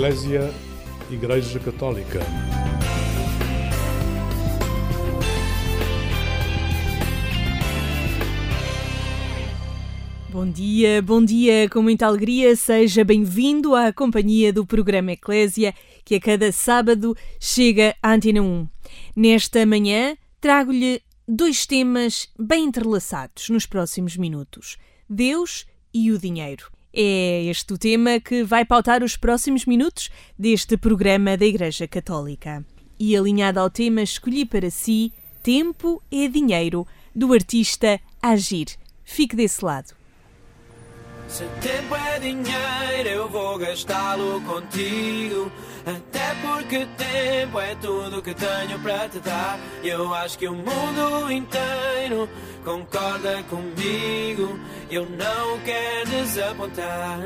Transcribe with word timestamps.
Eclésia 0.00 0.50
Igreja 1.10 1.60
Católica. 1.60 2.20
Bom 10.30 10.50
dia, 10.50 11.02
bom 11.02 11.22
dia, 11.22 11.68
com 11.68 11.82
muita 11.82 12.06
alegria, 12.06 12.56
seja 12.56 13.04
bem-vindo 13.04 13.74
à 13.74 13.92
companhia 13.92 14.50
do 14.50 14.64
programa 14.64 15.12
Eclésia, 15.12 15.74
que 16.02 16.14
a 16.14 16.20
cada 16.20 16.50
sábado 16.50 17.14
chega 17.38 17.94
à 18.02 18.14
Antena 18.14 18.40
1. 18.40 18.66
Nesta 19.14 19.66
manhã, 19.66 20.16
trago-lhe 20.40 21.02
dois 21.28 21.66
temas 21.66 22.26
bem 22.38 22.64
entrelaçados 22.64 23.50
nos 23.50 23.66
próximos 23.66 24.16
minutos: 24.16 24.78
Deus 25.06 25.66
e 25.92 26.10
o 26.10 26.18
dinheiro. 26.18 26.79
É 26.92 27.44
este 27.44 27.72
o 27.72 27.78
tema 27.78 28.18
que 28.18 28.42
vai 28.42 28.64
pautar 28.64 29.02
os 29.02 29.16
próximos 29.16 29.64
minutos 29.64 30.10
deste 30.38 30.76
programa 30.76 31.36
da 31.36 31.46
Igreja 31.46 31.86
Católica. 31.86 32.64
E 32.98 33.16
alinhado 33.16 33.60
ao 33.60 33.70
tema, 33.70 34.02
escolhi 34.02 34.44
para 34.44 34.70
si 34.70 35.12
Tempo 35.42 36.02
é 36.10 36.28
Dinheiro, 36.28 36.86
do 37.14 37.32
artista 37.32 38.00
Agir. 38.20 38.68
Fique 39.04 39.34
desse 39.34 39.64
lado. 39.64 39.94
Se 41.30 41.44
tempo 41.60 41.94
é 41.94 42.18
dinheiro, 42.18 43.08
eu 43.08 43.28
vou 43.28 43.56
gastá-lo 43.56 44.40
contigo. 44.42 45.50
Até 45.90 46.34
porque 46.40 46.86
tempo 46.96 47.58
é 47.58 47.74
tudo 47.76 48.22
que 48.22 48.32
tenho 48.32 48.78
para 48.78 49.08
te 49.08 49.18
dar. 49.18 49.58
Eu 49.82 50.14
acho 50.14 50.38
que 50.38 50.46
o 50.46 50.54
mundo 50.54 51.32
inteiro 51.32 52.28
concorda 52.64 53.42
comigo. 53.44 54.56
Eu 54.88 55.04
não 55.06 55.58
quero 55.64 56.10
desapontar. 56.10 57.20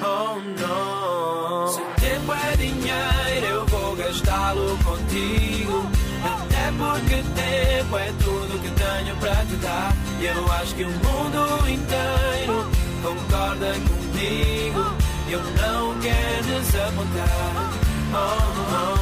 Oh 0.00 0.38
não. 0.60 1.68
Se 1.68 1.80
tempo 2.00 2.32
é 2.32 2.56
dinheiro, 2.56 3.46
eu 3.50 3.66
vou 3.66 3.96
gastá-lo 3.96 4.78
contigo. 4.82 5.86
Até 6.24 6.72
porque 6.78 7.16
tempo 7.34 7.98
é 7.98 8.12
tudo 8.24 8.62
que 8.62 8.70
tenho 8.70 9.16
para 9.16 9.44
te 9.44 9.56
dar. 9.56 9.94
Eu 10.22 10.52
acho 10.52 10.74
que 10.74 10.84
o 10.84 10.90
mundo 10.90 11.68
inteiro 11.68 12.70
concorda 13.02 13.72
comigo. 13.72 14.96
Eu 15.28 15.40
não 15.40 16.00
quero 16.00 16.60
desapontar. 16.62 17.75
Oh, 18.12 18.16
oh, 18.16 18.92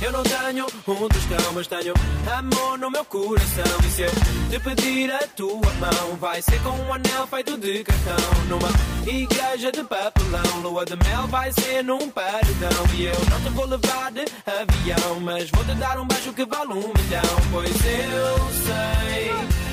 oh. 0.00 0.04
Eu 0.04 0.12
não 0.12 0.22
tenho 0.22 0.66
um 0.66 1.08
tostão, 1.08 1.52
mas 1.54 1.66
tenho 1.66 1.94
amor 2.38 2.78
no 2.78 2.90
meu 2.90 3.04
coração. 3.04 3.64
E 3.84 3.90
se 3.90 4.02
eu 4.02 4.10
te 4.50 4.60
pedir 4.60 5.10
a 5.10 5.26
tua 5.34 5.72
mão, 5.80 6.16
vai 6.20 6.40
ser 6.42 6.60
com 6.62 6.70
um 6.70 6.92
anel 6.92 7.26
feito 7.26 7.58
de 7.58 7.82
cartão. 7.82 8.44
Numa 8.48 8.68
igreja 9.04 9.72
de 9.72 9.82
papelão, 9.82 10.60
lua 10.62 10.84
de 10.84 10.96
mel 10.96 11.26
vai 11.26 11.50
ser 11.52 11.82
num 11.82 12.08
paredão. 12.10 12.86
E 12.94 13.06
eu 13.06 13.18
não 13.30 13.40
te 13.40 13.48
vou 13.50 13.66
levar 13.66 14.12
de 14.12 14.24
avião, 14.46 15.20
mas 15.20 15.50
vou 15.50 15.64
te 15.64 15.74
dar 15.74 15.98
um 15.98 16.06
beijo 16.06 16.32
que 16.32 16.44
vale 16.44 16.72
um 16.72 16.92
milhão. 16.96 17.36
Pois 17.50 17.68
eu 17.68 18.38
sei 18.64 19.32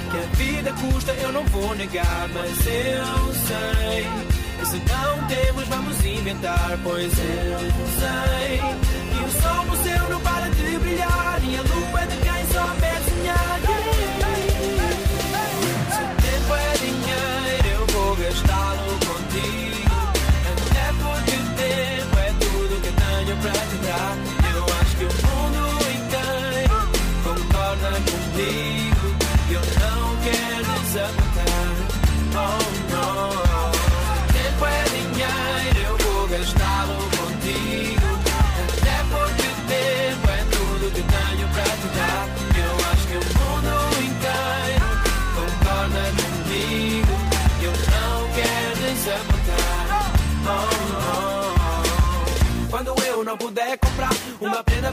que 0.10 0.18
a 0.18 0.36
vida 0.36 0.74
custa, 0.74 1.12
eu 1.14 1.32
não 1.32 1.46
vou 1.46 1.76
negar, 1.76 2.30
mas 2.34 2.68
eu 2.68 3.34
sei 3.48 4.33
se 4.74 4.80
não 4.80 5.28
temos, 5.28 5.68
vamos 5.68 6.06
inventar. 6.06 6.80
Pois 6.84 7.14
eu 7.20 7.60
sei 8.00 8.58
que 8.58 9.24
o 9.24 9.42
sol 9.42 9.66
no 9.66 9.84
céu 9.84 10.10
não 10.10 10.20
para 10.22 10.50
de 10.50 10.78
brilhar 10.80 11.40
e 11.44 11.56
a 11.58 11.62
lua 11.62 11.83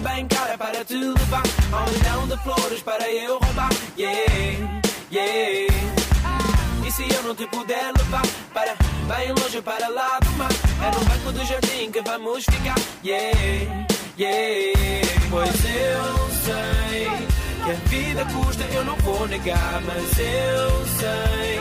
bem 0.01 0.27
cara 0.27 0.57
para 0.57 0.85
te 0.85 0.95
levar, 0.95 1.43
a 1.73 1.85
um 1.85 1.93
milhão 1.93 2.27
de 2.27 2.37
flores 2.43 2.83
para 2.83 3.11
eu 3.11 3.39
roubar. 3.39 3.71
Yeah, 3.99 4.83
yeah. 5.13 5.75
E 6.87 6.91
se 6.91 7.03
eu 7.15 7.23
não 7.23 7.35
te 7.35 7.47
puder 7.47 7.93
levar 7.97 8.23
para 8.53 8.75
bem 9.15 9.33
longe 9.33 9.61
para 9.63 9.89
lá 9.89 10.19
do 10.21 10.31
mar, 10.33 10.51
é 10.51 10.99
no 10.99 11.05
banco 11.05 11.33
do 11.33 11.45
jardim 11.45 11.91
que 11.91 12.01
vamos 12.03 12.45
ficar. 12.45 12.77
Yeah, 13.05 13.39
yeah. 14.19 15.09
Pois 15.31 15.65
eu 15.65 16.31
sei 16.45 17.09
que 17.65 17.71
a 17.71 17.89
vida 17.89 18.25
custa, 18.27 18.65
eu 18.73 18.85
não 18.85 18.97
vou 18.97 19.27
negar, 19.29 19.83
mas 19.83 20.19
eu 20.19 20.87
sei 20.99 21.61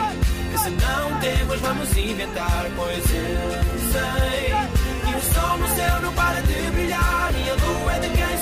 que 0.50 0.58
se 0.58 0.70
não 0.70 1.20
temos, 1.20 1.60
vamos 1.60 1.96
inventar. 1.96 2.66
Pois 2.76 3.04
eu 3.14 3.92
sei 3.92 4.79
que 5.10 5.16
o 5.16 5.34
sol 5.34 5.58
no 5.58 5.68
céu 5.68 6.00
não 6.02 6.12
para 6.12 6.40
de 6.42 6.70
brilhar. 6.70 7.32
E 7.34 7.50
a 7.50 7.54
lua 7.54 7.92
é 7.94 7.98
de 8.00 8.08
quem 8.10 8.39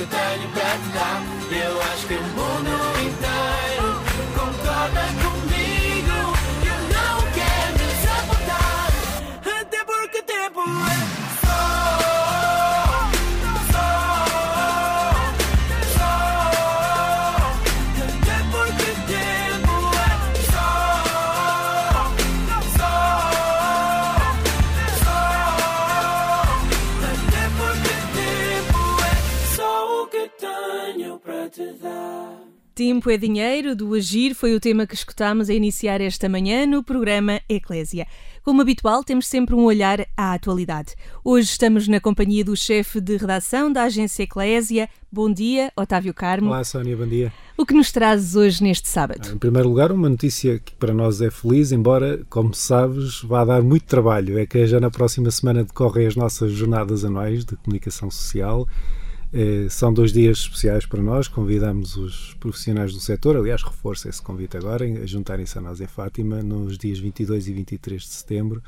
que 0.00 0.06
tenho 0.06 0.48
para 0.52 0.78
te 0.78 0.88
dar. 0.94 1.22
Eu 1.50 1.82
acho 1.82 2.06
que 2.06 2.14
o 2.14 2.22
mundo 2.22 2.70
inteiro 3.02 4.00
concorda 4.34 5.00
comigo. 5.00 5.29
Tempo 32.80 33.10
é 33.10 33.18
dinheiro, 33.18 33.76
do 33.76 33.92
Agir, 33.92 34.34
foi 34.34 34.54
o 34.54 34.58
tema 34.58 34.86
que 34.86 34.94
escutámos 34.94 35.50
a 35.50 35.52
iniciar 35.52 36.00
esta 36.00 36.30
manhã 36.30 36.64
no 36.64 36.82
programa 36.82 37.38
Eclésia. 37.46 38.06
Como 38.42 38.62
habitual, 38.62 39.04
temos 39.04 39.26
sempre 39.26 39.54
um 39.54 39.64
olhar 39.64 40.06
à 40.16 40.32
atualidade. 40.32 40.94
Hoje 41.22 41.50
estamos 41.50 41.86
na 41.86 42.00
companhia 42.00 42.42
do 42.42 42.56
chefe 42.56 42.98
de 42.98 43.18
redação 43.18 43.70
da 43.70 43.82
agência 43.82 44.22
Eclésia. 44.22 44.88
Bom 45.12 45.30
dia, 45.30 45.70
Otávio 45.76 46.14
Carmo. 46.14 46.48
Olá, 46.48 46.64
Sónia, 46.64 46.96
bom 46.96 47.06
dia. 47.06 47.30
O 47.54 47.66
que 47.66 47.74
nos 47.74 47.92
trazes 47.92 48.34
hoje 48.34 48.62
neste 48.62 48.88
sábado? 48.88 49.30
Em 49.30 49.36
primeiro 49.36 49.68
lugar, 49.68 49.92
uma 49.92 50.08
notícia 50.08 50.58
que 50.58 50.74
para 50.74 50.94
nós 50.94 51.20
é 51.20 51.30
feliz, 51.30 51.72
embora, 51.72 52.24
como 52.30 52.54
sabes, 52.54 53.20
vá 53.20 53.44
dar 53.44 53.60
muito 53.60 53.84
trabalho. 53.84 54.38
É 54.38 54.46
que 54.46 54.66
já 54.66 54.80
na 54.80 54.90
próxima 54.90 55.30
semana 55.30 55.64
decorrem 55.64 56.06
as 56.06 56.16
nossas 56.16 56.50
jornadas 56.52 57.04
anuais 57.04 57.44
de 57.44 57.56
comunicação 57.56 58.10
social. 58.10 58.66
Eh, 59.32 59.68
são 59.70 59.92
dois 59.92 60.12
dias 60.12 60.38
especiais 60.38 60.86
para 60.86 61.02
nós. 61.02 61.28
Convidamos 61.28 61.96
os 61.96 62.34
profissionais 62.34 62.92
do 62.92 63.00
setor, 63.00 63.36
aliás, 63.36 63.62
reforço 63.62 64.08
esse 64.08 64.20
convite 64.20 64.56
agora, 64.56 64.84
a 64.84 65.06
juntarem-se 65.06 65.56
a 65.56 65.60
nós 65.60 65.80
em 65.80 65.86
Fátima 65.86 66.42
nos 66.42 66.76
dias 66.76 66.98
22 66.98 67.48
e 67.48 67.52
23 67.52 68.02
de 68.02 68.08
setembro. 68.08 68.62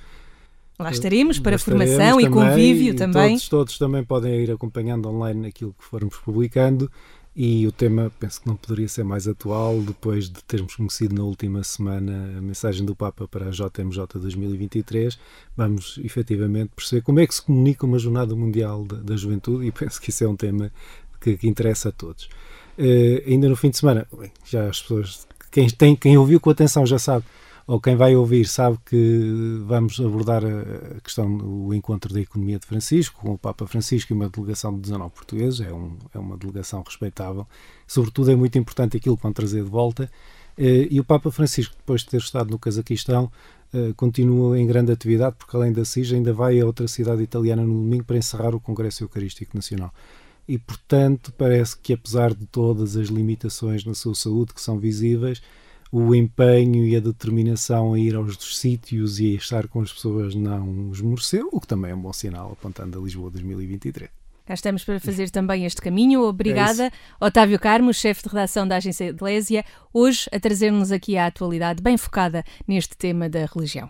Lá 0.78 0.90
estaremos 0.90 1.38
para 1.38 1.52
Lá 1.52 1.56
estaremos 1.56 1.88
formação 1.88 2.20
e 2.20 2.24
também, 2.24 2.48
convívio 2.48 2.92
e 2.92 2.94
também. 2.94 3.30
Todos, 3.30 3.48
todos 3.48 3.78
também 3.78 4.04
podem 4.04 4.34
ir 4.42 4.50
acompanhando 4.50 5.08
online 5.08 5.48
aquilo 5.48 5.74
que 5.78 5.84
formos 5.84 6.16
publicando. 6.16 6.90
E 7.34 7.66
o 7.66 7.72
tema, 7.72 8.12
penso 8.20 8.42
que 8.42 8.46
não 8.46 8.56
poderia 8.56 8.86
ser 8.88 9.04
mais 9.04 9.26
atual, 9.26 9.80
depois 9.80 10.28
de 10.28 10.44
termos 10.44 10.76
conhecido 10.76 11.14
na 11.14 11.22
última 11.22 11.64
semana 11.64 12.34
a 12.36 12.42
mensagem 12.42 12.84
do 12.84 12.94
Papa 12.94 13.26
para 13.26 13.46
a 13.46 13.50
JMJ 13.50 14.06
2023. 14.20 15.18
Vamos 15.56 15.98
efetivamente 16.04 16.72
perceber 16.76 17.00
como 17.00 17.20
é 17.20 17.26
que 17.26 17.34
se 17.34 17.40
comunica 17.40 17.86
uma 17.86 17.98
Jornada 17.98 18.36
Mundial 18.36 18.84
da, 18.84 18.96
da 18.96 19.16
Juventude 19.16 19.66
e 19.66 19.72
penso 19.72 19.98
que 19.98 20.10
isso 20.10 20.22
é 20.22 20.28
um 20.28 20.36
tema 20.36 20.70
que, 21.22 21.38
que 21.38 21.48
interessa 21.48 21.88
a 21.88 21.92
todos. 21.92 22.28
Uh, 22.78 23.26
ainda 23.26 23.48
no 23.48 23.56
fim 23.56 23.70
de 23.70 23.78
semana, 23.78 24.06
bem, 24.18 24.30
já 24.44 24.68
as 24.68 24.82
pessoas, 24.82 25.26
quem, 25.50 25.70
tem, 25.70 25.96
quem 25.96 26.18
ouviu 26.18 26.38
com 26.38 26.50
atenção 26.50 26.84
já 26.84 26.98
sabe, 26.98 27.24
ou 27.66 27.80
quem 27.80 27.96
vai 27.96 28.16
ouvir 28.16 28.46
sabe 28.46 28.78
que 28.84 29.62
vamos 29.66 30.00
abordar 30.00 30.42
a 30.44 31.00
questão 31.00 31.36
do 31.36 31.72
encontro 31.72 32.12
da 32.12 32.20
economia 32.20 32.58
de 32.58 32.66
Francisco, 32.66 33.20
com 33.20 33.32
o 33.32 33.38
Papa 33.38 33.66
Francisco 33.66 34.12
e 34.12 34.14
uma 34.14 34.28
delegação 34.28 34.74
de 34.74 34.80
19 34.80 35.12
portugueses, 35.12 35.60
é, 35.60 35.72
um, 35.72 35.96
é 36.14 36.18
uma 36.18 36.36
delegação 36.36 36.82
respeitável. 36.82 37.46
Sobretudo 37.86 38.30
é 38.30 38.36
muito 38.36 38.58
importante 38.58 38.96
aquilo 38.96 39.16
que 39.16 39.22
vão 39.22 39.32
trazer 39.32 39.62
de 39.62 39.70
volta. 39.70 40.10
Eh, 40.56 40.88
e 40.90 41.00
o 41.00 41.04
Papa 41.04 41.30
Francisco, 41.30 41.74
depois 41.76 42.02
de 42.02 42.08
ter 42.08 42.18
estado 42.18 42.50
no 42.50 42.58
Cazaquistão, 42.58 43.30
eh, 43.72 43.92
continua 43.96 44.58
em 44.58 44.66
grande 44.66 44.92
atividade, 44.92 45.36
porque 45.38 45.56
além 45.56 45.72
da 45.72 45.84
SIJ 45.84 46.16
ainda 46.16 46.32
vai 46.32 46.60
a 46.60 46.66
outra 46.66 46.86
cidade 46.86 47.22
italiana 47.22 47.62
no 47.62 47.74
domingo 47.74 48.04
para 48.04 48.18
encerrar 48.18 48.54
o 48.54 48.60
Congresso 48.60 49.04
Eucarístico 49.04 49.56
Nacional. 49.56 49.92
E, 50.46 50.58
portanto, 50.58 51.32
parece 51.38 51.76
que 51.78 51.92
apesar 51.92 52.34
de 52.34 52.44
todas 52.46 52.96
as 52.96 53.08
limitações 53.08 53.84
na 53.84 53.94
sua 53.94 54.14
saúde 54.14 54.52
que 54.52 54.60
são 54.60 54.78
visíveis, 54.78 55.40
o 55.92 56.14
empenho 56.14 56.86
e 56.86 56.96
a 56.96 57.00
determinação 57.00 57.92
a 57.92 58.00
ir 58.00 58.16
aos 58.16 58.38
sítios 58.58 59.20
e 59.20 59.34
a 59.34 59.36
estar 59.36 59.68
com 59.68 59.82
as 59.82 59.92
pessoas 59.92 60.34
não 60.34 60.90
esmoreceu, 60.90 61.50
o 61.52 61.60
que 61.60 61.66
também 61.66 61.90
é 61.90 61.94
um 61.94 62.00
bom 62.00 62.12
sinal 62.14 62.52
apontando 62.52 62.98
a 62.98 63.02
Lisboa 63.02 63.30
2023. 63.30 64.10
Cá 64.46 64.54
estamos 64.54 64.84
para 64.84 64.98
fazer 64.98 65.30
também 65.30 65.66
este 65.66 65.80
caminho. 65.80 66.22
Obrigada, 66.22 66.86
é 66.86 66.92
Otávio 67.20 67.60
Carmo, 67.60 67.92
chefe 67.92 68.22
de 68.22 68.30
redação 68.30 68.66
da 68.66 68.76
Agência 68.76 69.04
Eclésia, 69.04 69.64
hoje 69.92 70.28
a 70.32 70.40
trazer-nos 70.40 70.90
aqui 70.90 71.16
a 71.16 71.26
atualidade 71.26 71.82
bem 71.82 71.98
focada 71.98 72.42
neste 72.66 72.96
tema 72.96 73.28
da 73.28 73.44
religião. 73.44 73.88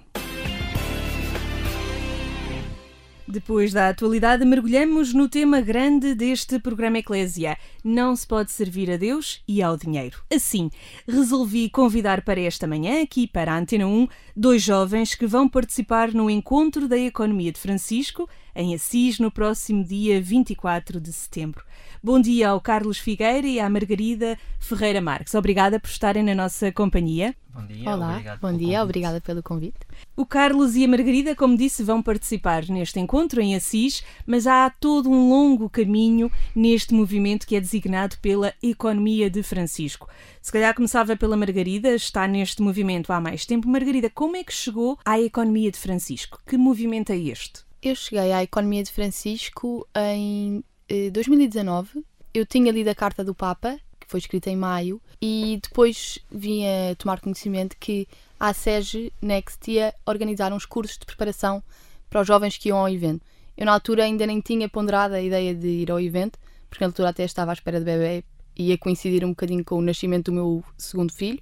Depois 3.32 3.73
da 3.73 3.88
atualidade, 3.88 4.44
mergulhamos 4.44 5.14
no 5.14 5.26
tema 5.26 5.58
grande 5.62 6.14
deste 6.14 6.58
programa 6.58 6.99
Eclésia. 6.99 7.56
Não 7.82 8.14
se 8.14 8.26
pode 8.26 8.52
servir 8.52 8.90
a 8.90 8.99
Deus 8.99 9.43
e 9.49 9.62
ao 9.62 9.75
dinheiro. 9.75 10.23
Assim, 10.31 10.70
resolvi 11.08 11.70
convidar 11.70 12.20
para 12.20 12.38
esta 12.38 12.67
manhã, 12.67 13.02
aqui 13.02 13.26
para 13.26 13.55
a 13.55 13.58
Antena 13.58 13.87
1, 13.87 14.06
dois 14.37 14.62
jovens 14.62 15.14
que 15.14 15.26
vão 15.26 15.49
participar 15.49 16.12
no 16.12 16.29
Encontro 16.29 16.87
da 16.87 16.99
Economia 16.99 17.50
de 17.50 17.58
Francisco, 17.58 18.29
em 18.55 18.75
Assis, 18.75 19.19
no 19.19 19.31
próximo 19.31 19.85
dia 19.85 20.21
24 20.21 21.01
de 21.01 21.13
setembro. 21.13 21.65
Bom 22.03 22.21
dia 22.21 22.49
ao 22.51 22.61
Carlos 22.61 22.99
Figueira 22.99 23.47
e 23.47 23.61
à 23.61 23.69
Margarida 23.71 24.37
Ferreira 24.59 25.01
Marques. 25.01 25.35
Obrigada 25.35 25.79
por 25.79 25.89
estarem 25.89 26.23
na 26.23 26.35
nossa 26.35 26.73
companhia. 26.73 27.35
Bom 27.55 27.67
dia, 27.67 27.91
Olá, 27.91 28.15
bom 28.41 28.57
dia, 28.57 28.59
convite. 28.59 28.77
obrigada 28.79 29.21
pelo 29.21 29.43
convite. 29.43 29.79
O 30.17 30.25
Carlos 30.25 30.75
e 30.75 30.85
a 30.85 30.89
Margarida, 30.89 31.37
como 31.37 31.57
disse, 31.57 31.83
vão 31.83 32.03
participar 32.03 32.67
neste 32.69 32.99
encontro 32.99 33.41
em 33.41 33.55
Assis, 33.55 34.03
mas 34.27 34.47
há 34.47 34.71
todo 34.71 35.11
um 35.11 35.29
longo 35.29 35.69
caminho 35.69 36.31
neste 36.57 36.95
movimento 36.95 37.47
que 37.47 37.55
é 37.55 37.61
designado 37.61 38.17
pela 38.23 38.55
Economia 38.63 39.29
de 39.29 39.43
Francisco. 39.43 40.09
Se 40.41 40.51
calhar 40.51 40.75
começava 40.75 41.15
pela 41.17 41.37
Margarida, 41.37 41.95
está 41.95 42.27
neste 42.27 42.63
movimento 42.63 43.13
há 43.13 43.21
mais 43.21 43.45
tempo. 43.45 43.69
Margarida, 43.69 44.09
como 44.11 44.35
é 44.35 44.43
que 44.43 44.53
chegou 44.53 44.99
à 45.05 45.21
Economia 45.21 45.71
de 45.71 45.79
Francisco? 45.79 46.41
Que 46.47 46.57
movimento 46.57 47.11
é 47.13 47.19
este? 47.19 47.61
Eu 47.82 47.96
cheguei 47.96 48.31
à 48.31 48.44
Economia 48.44 48.84
de 48.84 48.93
Francisco 48.93 49.88
em 49.93 50.62
2019, 51.11 51.99
eh, 51.99 52.02
eu 52.32 52.46
tinha 52.46 52.70
lido 52.70 52.87
a 52.87 52.94
carta 52.94 53.25
do 53.25 53.34
Papa, 53.34 53.76
que 53.99 54.06
foi 54.06 54.20
escrita 54.20 54.49
em 54.49 54.55
maio, 54.55 55.02
e 55.20 55.58
depois 55.61 56.20
vim 56.31 56.64
a 56.64 56.94
tomar 56.94 57.20
conhecimento 57.20 57.76
que 57.81 58.06
a 58.38 58.55
SEG 58.55 59.12
Next 59.20 59.69
ia 59.69 59.93
organizar 60.06 60.52
uns 60.52 60.64
cursos 60.64 60.96
de 60.96 61.05
preparação 61.05 61.61
para 62.08 62.20
os 62.20 62.26
jovens 62.29 62.56
que 62.56 62.69
iam 62.69 62.79
ao 62.79 62.88
evento. 62.88 63.26
Eu, 63.56 63.67
na 63.67 63.73
altura, 63.73 64.05
ainda 64.05 64.29
nem 64.29 64.40
tinha 64.40 64.69
ponderado 64.69 65.14
a 65.14 65.20
ideia 65.20 65.52
de 65.52 65.67
ir 65.67 65.90
ao 65.90 65.99
evento, 65.99 66.38
porque 66.70 66.84
na 66.84 66.88
altura 66.88 67.08
até 67.08 67.25
estava 67.25 67.50
à 67.50 67.55
espera 67.55 67.81
de 67.81 67.84
bebê 67.84 68.23
e 68.56 68.69
ia 68.69 68.79
coincidir 68.79 69.25
um 69.25 69.31
bocadinho 69.31 69.64
com 69.64 69.75
o 69.75 69.82
nascimento 69.82 70.26
do 70.26 70.34
meu 70.34 70.64
segundo 70.79 71.12
filho, 71.12 71.40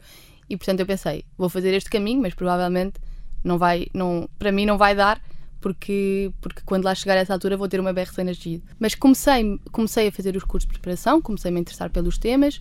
e 0.48 0.56
portanto 0.56 0.80
eu 0.80 0.86
pensei, 0.86 1.22
vou 1.36 1.50
fazer 1.50 1.74
este 1.74 1.90
caminho, 1.90 2.22
mas 2.22 2.32
provavelmente 2.32 2.98
não 3.44 3.58
vai, 3.58 3.88
não, 3.92 4.26
para 4.38 4.50
mim 4.50 4.64
não 4.64 4.78
vai 4.78 4.94
dar, 4.94 5.20
porque, 5.60 6.32
porque 6.40 6.62
quando 6.64 6.84
lá 6.84 6.94
chegar 6.94 7.16
a 7.16 7.20
essa 7.20 7.32
altura 7.32 7.56
vou 7.56 7.68
ter 7.68 7.80
uma 7.80 7.92
BR 7.92 8.00
recém-nascido. 8.00 8.62
Mas 8.78 8.94
comecei, 8.94 9.60
comecei 9.70 10.08
a 10.08 10.12
fazer 10.12 10.36
os 10.36 10.44
cursos 10.44 10.66
de 10.66 10.72
preparação, 10.72 11.20
comecei 11.20 11.50
a 11.50 11.54
me 11.54 11.60
interessar 11.60 11.90
pelos 11.90 12.18
temas 12.18 12.60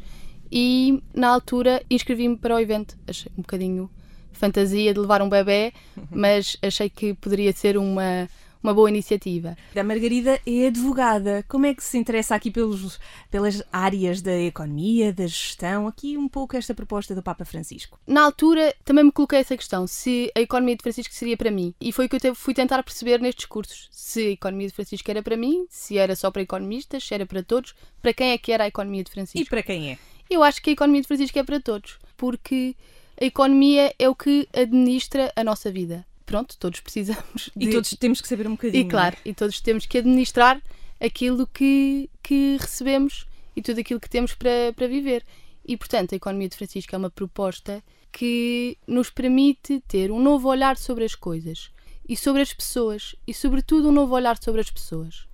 e 0.51 1.01
na 1.13 1.29
altura 1.29 1.81
inscrevi-me 1.89 2.35
para 2.35 2.55
o 2.55 2.59
evento. 2.59 2.97
Achei 3.07 3.31
um 3.37 3.41
bocadinho 3.41 3.89
fantasia 4.31 4.93
de 4.93 4.99
levar 4.99 5.21
um 5.21 5.29
bebê, 5.29 5.73
mas 6.11 6.57
achei 6.61 6.89
que 6.89 7.13
poderia 7.13 7.53
ser 7.53 7.77
uma, 7.77 8.27
uma 8.61 8.73
boa 8.73 8.89
iniciativa. 8.89 9.57
A 9.75 9.83
Margarida 9.83 10.39
é 10.45 10.67
advogada. 10.67 11.43
Como 11.47 11.65
é 11.65 11.73
que 11.73 11.83
se 11.83 11.97
interessa 11.97 12.35
aqui 12.35 12.51
pelos, 12.51 12.99
pelas 13.31 13.63
áreas 13.71 14.21
da 14.21 14.37
economia, 14.37 15.13
da 15.13 15.25
gestão? 15.25 15.87
Aqui 15.87 16.17
um 16.17 16.27
pouco 16.27 16.55
esta 16.55 16.73
proposta 16.73 17.15
do 17.15 17.23
Papa 17.23 17.45
Francisco. 17.45 17.99
Na 18.05 18.23
altura 18.23 18.75
também 18.83 19.05
me 19.05 19.11
coloquei 19.11 19.39
essa 19.39 19.55
questão, 19.55 19.87
se 19.87 20.31
a 20.35 20.41
economia 20.41 20.75
de 20.75 20.83
Francisco 20.83 21.13
seria 21.13 21.37
para 21.37 21.51
mim. 21.51 21.73
E 21.79 21.91
foi 21.91 22.05
o 22.05 22.09
que 22.09 22.27
eu 22.27 22.35
fui 22.35 22.53
tentar 22.53 22.83
perceber 22.83 23.19
nestes 23.19 23.45
cursos. 23.45 23.89
Se 23.91 24.27
a 24.27 24.31
economia 24.31 24.67
de 24.67 24.73
Francisco 24.73 25.09
era 25.09 25.23
para 25.23 25.37
mim, 25.37 25.65
se 25.69 25.97
era 25.97 26.15
só 26.15 26.29
para 26.29 26.41
economistas, 26.41 27.03
se 27.03 27.13
era 27.13 27.25
para 27.25 27.41
todos, 27.43 27.73
para 28.01 28.13
quem 28.13 28.31
é 28.31 28.37
que 28.37 28.51
era 28.51 28.65
a 28.65 28.67
economia 28.67 29.03
de 29.03 29.11
Francisco. 29.11 29.39
E 29.39 29.45
para 29.45 29.63
quem 29.63 29.91
é? 29.91 29.97
Eu 30.29 30.43
acho 30.43 30.61
que 30.61 30.69
a 30.69 30.73
economia 30.73 31.01
de 31.01 31.07
Francisco 31.07 31.39
é 31.39 31.43
para 31.43 31.59
todos, 31.59 31.97
porque 32.15 32.75
a 33.19 33.25
economia 33.25 33.93
é 33.97 34.07
o 34.07 34.15
que 34.15 34.47
administra 34.53 35.31
a 35.35 35.43
nossa 35.43 35.71
vida 35.71 36.05
pronto, 36.29 36.55
todos 36.59 36.79
precisamos. 36.79 37.49
De... 37.55 37.69
E 37.69 37.71
todos 37.71 37.89
temos 37.89 38.21
que 38.21 38.27
saber 38.27 38.47
um 38.47 38.51
bocadinho. 38.51 38.85
E 38.85 38.87
claro, 38.87 39.17
é? 39.25 39.29
e 39.29 39.33
todos 39.33 39.59
temos 39.59 39.87
que 39.87 39.97
administrar 39.97 40.61
aquilo 40.99 41.47
que, 41.47 42.07
que 42.21 42.55
recebemos 42.59 43.25
e 43.55 43.63
tudo 43.63 43.79
aquilo 43.79 43.99
que 43.99 44.09
temos 44.09 44.35
para, 44.35 44.71
para 44.75 44.87
viver. 44.87 45.25
E 45.65 45.75
portanto, 45.75 46.13
a 46.13 46.15
Economia 46.15 46.47
de 46.47 46.55
Francisco 46.55 46.93
é 46.93 46.97
uma 46.97 47.09
proposta 47.09 47.83
que 48.11 48.77
nos 48.87 49.09
permite 49.09 49.81
ter 49.87 50.11
um 50.11 50.21
novo 50.21 50.47
olhar 50.49 50.77
sobre 50.77 51.03
as 51.03 51.15
coisas 51.15 51.71
e 52.07 52.15
sobre 52.15 52.43
as 52.43 52.53
pessoas 52.53 53.15
e, 53.25 53.33
sobretudo, 53.33 53.89
um 53.89 53.91
novo 53.91 54.13
olhar 54.13 54.37
sobre 54.41 54.61
as 54.61 54.69
pessoas. 54.69 55.27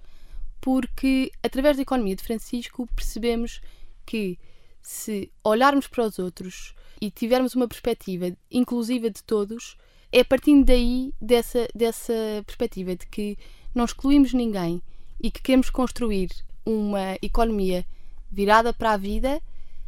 Porque 0.61 1.29
através 1.43 1.75
da 1.75 1.83
Economia 1.83 2.15
de 2.15 2.23
Francisco 2.23 2.87
percebemos 2.95 3.61
que 4.05 4.39
se 4.81 5.29
olharmos 5.43 5.87
para 5.87 6.05
os 6.05 6.19
outros 6.19 6.73
e 7.01 7.11
tivermos 7.11 7.53
uma 7.53 7.67
perspectiva 7.67 8.31
inclusiva 8.49 9.09
de 9.09 9.21
todos, 9.23 9.77
é 10.17 10.23
partindo 10.23 10.65
daí, 10.65 11.13
dessa, 11.21 11.67
dessa 11.75 12.13
perspectiva 12.45 12.95
de 12.95 13.05
que 13.05 13.37
não 13.73 13.83
excluímos 13.83 14.31
ninguém 14.31 14.81
e 15.19 15.29
que 15.29 15.41
queremos 15.41 15.69
construir 15.69 16.29
uma 16.65 17.17
economia 17.21 17.85
virada 18.31 18.71
para 18.71 18.93
a 18.93 18.97
vida, 18.97 19.41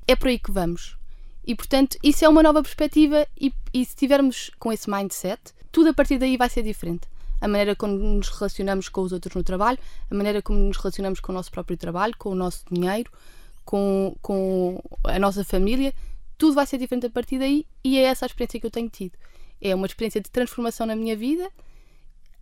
é 0.05 0.17
por 0.17 0.27
aí 0.27 0.37
que 0.37 0.51
vamos. 0.51 0.97
E 1.45 1.55
portanto, 1.55 1.97
isso 2.03 2.25
é 2.25 2.27
uma 2.27 2.43
nova 2.43 2.61
perspectiva, 2.61 3.25
e, 3.39 3.53
e 3.73 3.85
se 3.85 3.91
estivermos 3.91 4.51
com 4.59 4.69
esse 4.69 4.89
mindset, 4.89 5.39
tudo 5.71 5.91
a 5.91 5.93
partir 5.93 6.17
daí 6.17 6.35
vai 6.35 6.49
ser 6.49 6.61
diferente. 6.61 7.07
A 7.39 7.47
maneira 7.47 7.73
como 7.73 7.93
nos 7.93 8.27
relacionamos 8.27 8.89
com 8.89 9.03
os 9.03 9.13
outros 9.13 9.33
no 9.33 9.45
trabalho, 9.45 9.79
a 10.11 10.13
maneira 10.13 10.41
como 10.41 10.59
nos 10.59 10.75
relacionamos 10.75 11.21
com 11.21 11.31
o 11.31 11.35
nosso 11.35 11.51
próprio 11.51 11.77
trabalho, 11.77 12.13
com 12.17 12.31
o 12.31 12.35
nosso 12.35 12.65
dinheiro, 12.69 13.09
com, 13.63 14.13
com 14.21 14.83
a 15.05 15.17
nossa 15.19 15.45
família, 15.45 15.93
tudo 16.37 16.53
vai 16.53 16.65
ser 16.65 16.77
diferente 16.77 17.07
a 17.07 17.09
partir 17.09 17.39
daí 17.39 17.65
e 17.83 17.97
é 17.97 18.03
essa 18.03 18.25
a 18.25 18.27
experiência 18.27 18.59
que 18.59 18.65
eu 18.65 18.71
tenho 18.71 18.89
tido. 18.89 19.17
É 19.59 19.73
uma 19.73 19.87
experiência 19.87 20.21
de 20.21 20.29
transformação 20.29 20.85
na 20.85 20.95
minha 20.95 21.15
vida 21.15 21.49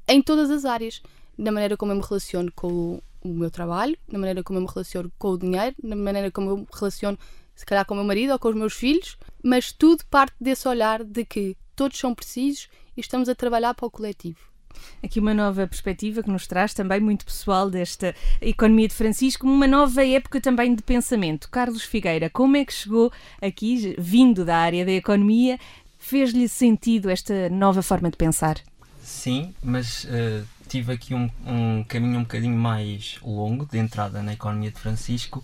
em 0.08 0.22
todas 0.22 0.50
as 0.50 0.66
áreas. 0.66 1.02
Na 1.38 1.52
maneira 1.52 1.76
como 1.76 1.92
eu 1.92 1.96
me 1.98 2.02
relaciono 2.02 2.52
com 2.52 3.02
o 3.22 3.28
meu 3.28 3.50
trabalho, 3.50 3.98
na 4.08 4.20
maneira 4.20 4.44
como 4.44 4.60
eu 4.60 4.64
me 4.64 4.68
relaciono 4.68 5.12
com 5.18 5.30
o 5.30 5.38
dinheiro, 5.38 5.76
na 5.82 5.96
maneira 5.96 6.32
como 6.32 6.50
eu 6.50 6.58
me 6.58 6.68
relaciono, 6.74 7.18
se 7.56 7.66
calhar, 7.66 7.86
com 7.86 7.94
o 7.94 7.98
meu 7.98 8.06
marido 8.06 8.32
ou 8.34 8.40
com 8.40 8.50
os 8.50 8.56
meus 8.56 8.74
filhos, 8.74 9.18
mas 9.44 9.72
tudo 9.72 10.06
parte 10.06 10.36
desse 10.40 10.68
olhar 10.68 11.04
de 11.04 11.26
que 11.26 11.58
todos 11.76 11.98
são 11.98 12.14
precisos 12.14 12.70
e 12.96 13.02
estamos 13.02 13.28
a 13.30 13.36
trabalhar 13.36 13.74
para 13.74 13.86
o 13.86 13.92
coletivo. 13.92 14.55
Aqui 15.04 15.20
uma 15.20 15.34
nova 15.34 15.68
perspectiva 15.68 16.24
que 16.24 16.30
nos 16.30 16.48
traz 16.48 16.74
também 16.74 17.00
muito 17.00 17.26
pessoal 17.26 17.70
desta 17.70 18.16
economia 18.42 18.88
de 18.88 18.94
Francisco, 18.94 19.48
uma 19.48 19.68
nova 19.68 20.06
época 20.06 20.42
também 20.42 20.74
de 20.74 20.84
pensamento. 20.84 21.50
Carlos 21.50 21.84
Figueira, 21.84 22.30
como 22.30 22.58
é 22.58 22.66
que 22.66 22.74
chegou 22.74 23.12
aqui, 23.42 23.96
vindo 23.98 24.44
da 24.44 24.58
área 24.58 24.86
da 24.86 24.92
economia, 24.92 25.60
Fez-lhe 26.06 26.48
sentido 26.48 27.10
esta 27.10 27.50
nova 27.50 27.82
forma 27.82 28.12
de 28.12 28.16
pensar? 28.16 28.58
Sim, 29.02 29.56
mas 29.64 30.04
uh, 30.04 30.46
tive 30.68 30.94
aqui 30.94 31.16
um, 31.16 31.28
um, 31.48 31.84
caminho 31.84 32.20
um 32.20 32.22
bocadinho 32.22 32.56
mais 32.56 33.18
longo 33.24 33.66
de 33.66 33.80
entrada 33.80 34.22
na 34.22 34.34
economia 34.34 34.70
de 34.70 34.80
Francisco, 34.80 35.44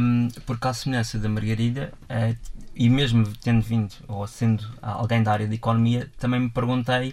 um, 0.00 0.28
porque 0.46 0.68
à 0.68 0.72
semelhança 0.72 1.18
da 1.18 1.28
Margarida, 1.28 1.92
uh, 2.02 2.36
e 2.76 2.88
mesmo 2.88 3.26
tendo 3.42 3.60
vindo, 3.60 3.92
ou 4.06 4.24
sendo 4.28 4.64
alguém 4.80 5.20
da 5.20 5.32
área 5.32 5.48
de 5.48 5.56
economia, 5.56 6.08
também 6.16 6.38
me 6.38 6.50
perguntei: 6.50 7.12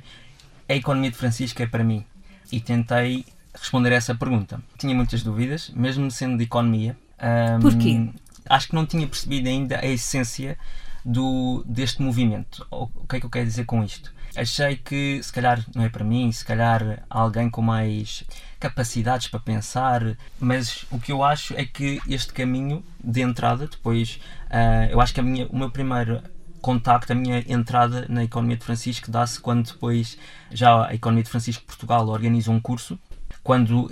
a 0.69 0.75
economia 0.75 1.09
de 1.09 1.17
Francisco 1.17 1.61
é 1.61 1.67
para 1.67 1.83
mim? 1.83 2.05
E 2.51 2.61
tentei 2.61 3.25
responder 3.53 3.91
a 3.91 3.95
essa 3.95 4.15
pergunta. 4.15 4.61
Tinha 4.77 4.95
muitas 4.95 5.23
dúvidas, 5.23 5.69
mesmo 5.75 6.09
sendo 6.11 6.37
de 6.37 6.43
economia. 6.43 6.95
Um, 7.19 7.59
Porquê? 7.59 8.09
acho 8.49 8.69
que 8.69 8.75
não 8.75 8.85
tinha 8.85 9.07
percebido 9.07 9.47
ainda 9.47 9.79
a 9.79 9.85
essência 9.85 10.57
do, 11.05 11.63
deste 11.67 12.01
movimento. 12.01 12.65
O 12.71 12.87
que 13.07 13.17
é 13.17 13.19
que 13.19 13.25
eu 13.25 13.29
quero 13.29 13.45
dizer 13.45 13.65
com 13.65 13.83
isto? 13.83 14.13
Achei 14.35 14.75
que 14.75 15.21
se 15.23 15.33
calhar 15.33 15.63
não 15.75 15.83
é 15.83 15.89
para 15.89 16.03
mim, 16.03 16.31
se 16.31 16.45
calhar 16.45 17.03
alguém 17.09 17.49
com 17.49 17.61
mais 17.61 18.23
capacidades 18.59 19.27
para 19.27 19.39
pensar, 19.39 20.17
mas 20.39 20.85
o 20.91 20.99
que 20.99 21.11
eu 21.11 21.23
acho 21.23 21.53
é 21.55 21.65
que 21.65 21.99
este 22.07 22.31
caminho 22.31 22.83
de 23.03 23.21
entrada, 23.21 23.67
depois, 23.67 24.19
uh, 24.45 24.91
eu 24.91 25.01
acho 25.01 25.13
que 25.13 25.19
a 25.19 25.23
minha, 25.23 25.47
o 25.47 25.57
meu 25.57 25.69
primeiro 25.69 26.21
contacto, 26.59 27.11
a 27.11 27.15
minha 27.15 27.43
entrada 27.47 28.05
na 28.09 28.23
Economia 28.23 28.57
de 28.57 28.63
Francisco 28.63 29.09
dá-se 29.09 29.39
quando 29.39 29.71
depois 29.71 30.17
já 30.51 30.87
a 30.87 30.93
Economia 30.93 31.23
de 31.23 31.29
Francisco 31.29 31.63
Portugal 31.65 32.07
organiza 32.07 32.51
um 32.51 32.59
curso. 32.59 32.99
Quando, 33.43 33.89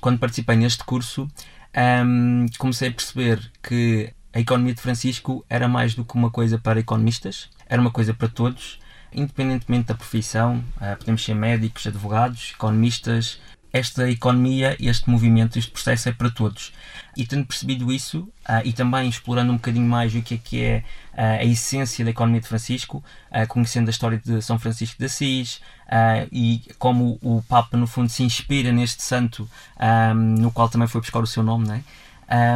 quando 0.00 0.18
participei 0.18 0.56
neste 0.56 0.84
curso, 0.84 1.28
um, 2.04 2.46
comecei 2.58 2.88
a 2.88 2.92
perceber 2.92 3.50
que 3.62 4.12
a 4.32 4.40
Economia 4.40 4.74
de 4.74 4.80
Francisco 4.80 5.44
era 5.48 5.68
mais 5.68 5.94
do 5.94 6.04
que 6.04 6.14
uma 6.14 6.30
coisa 6.30 6.58
para 6.58 6.80
economistas, 6.80 7.48
era 7.66 7.80
uma 7.80 7.90
coisa 7.90 8.14
para 8.14 8.28
todos, 8.28 8.78
independentemente 9.12 9.88
da 9.88 9.94
profissão, 9.94 10.62
uh, 10.76 10.96
podemos 10.98 11.24
ser 11.24 11.34
médicos, 11.34 11.86
advogados, 11.86 12.52
economistas, 12.54 13.40
esta 13.72 14.10
economia, 14.10 14.76
este 14.80 15.08
movimento, 15.08 15.58
este 15.58 15.70
processo 15.70 16.08
é 16.08 16.12
para 16.12 16.30
todos. 16.30 16.72
E 17.16 17.26
tendo 17.26 17.46
percebido 17.46 17.92
isso, 17.92 18.20
uh, 18.48 18.60
e 18.64 18.72
também 18.72 19.08
explorando 19.08 19.52
um 19.52 19.56
bocadinho 19.56 19.86
mais 19.86 20.14
o 20.14 20.22
que 20.22 20.34
é 20.34 20.38
que 20.38 20.62
é 20.62 20.84
uh, 21.12 21.40
a 21.40 21.44
essência 21.44 22.04
da 22.04 22.10
economia 22.10 22.40
de 22.40 22.48
Francisco, 22.48 23.02
uh, 23.30 23.46
conhecendo 23.48 23.88
a 23.88 23.90
história 23.90 24.20
de 24.24 24.42
São 24.42 24.58
Francisco 24.58 24.98
de 24.98 25.04
Assis 25.04 25.60
e 26.30 26.62
como 26.78 27.18
o 27.20 27.42
Papa, 27.48 27.76
no 27.76 27.86
fundo, 27.86 28.08
se 28.08 28.22
inspira 28.22 28.70
neste 28.70 29.02
santo, 29.02 29.48
um, 29.76 30.14
no 30.14 30.52
qual 30.52 30.68
também 30.68 30.86
foi 30.86 31.00
buscar 31.00 31.18
o 31.18 31.26
seu 31.26 31.42
nome, 31.42 31.66
né? 31.66 31.82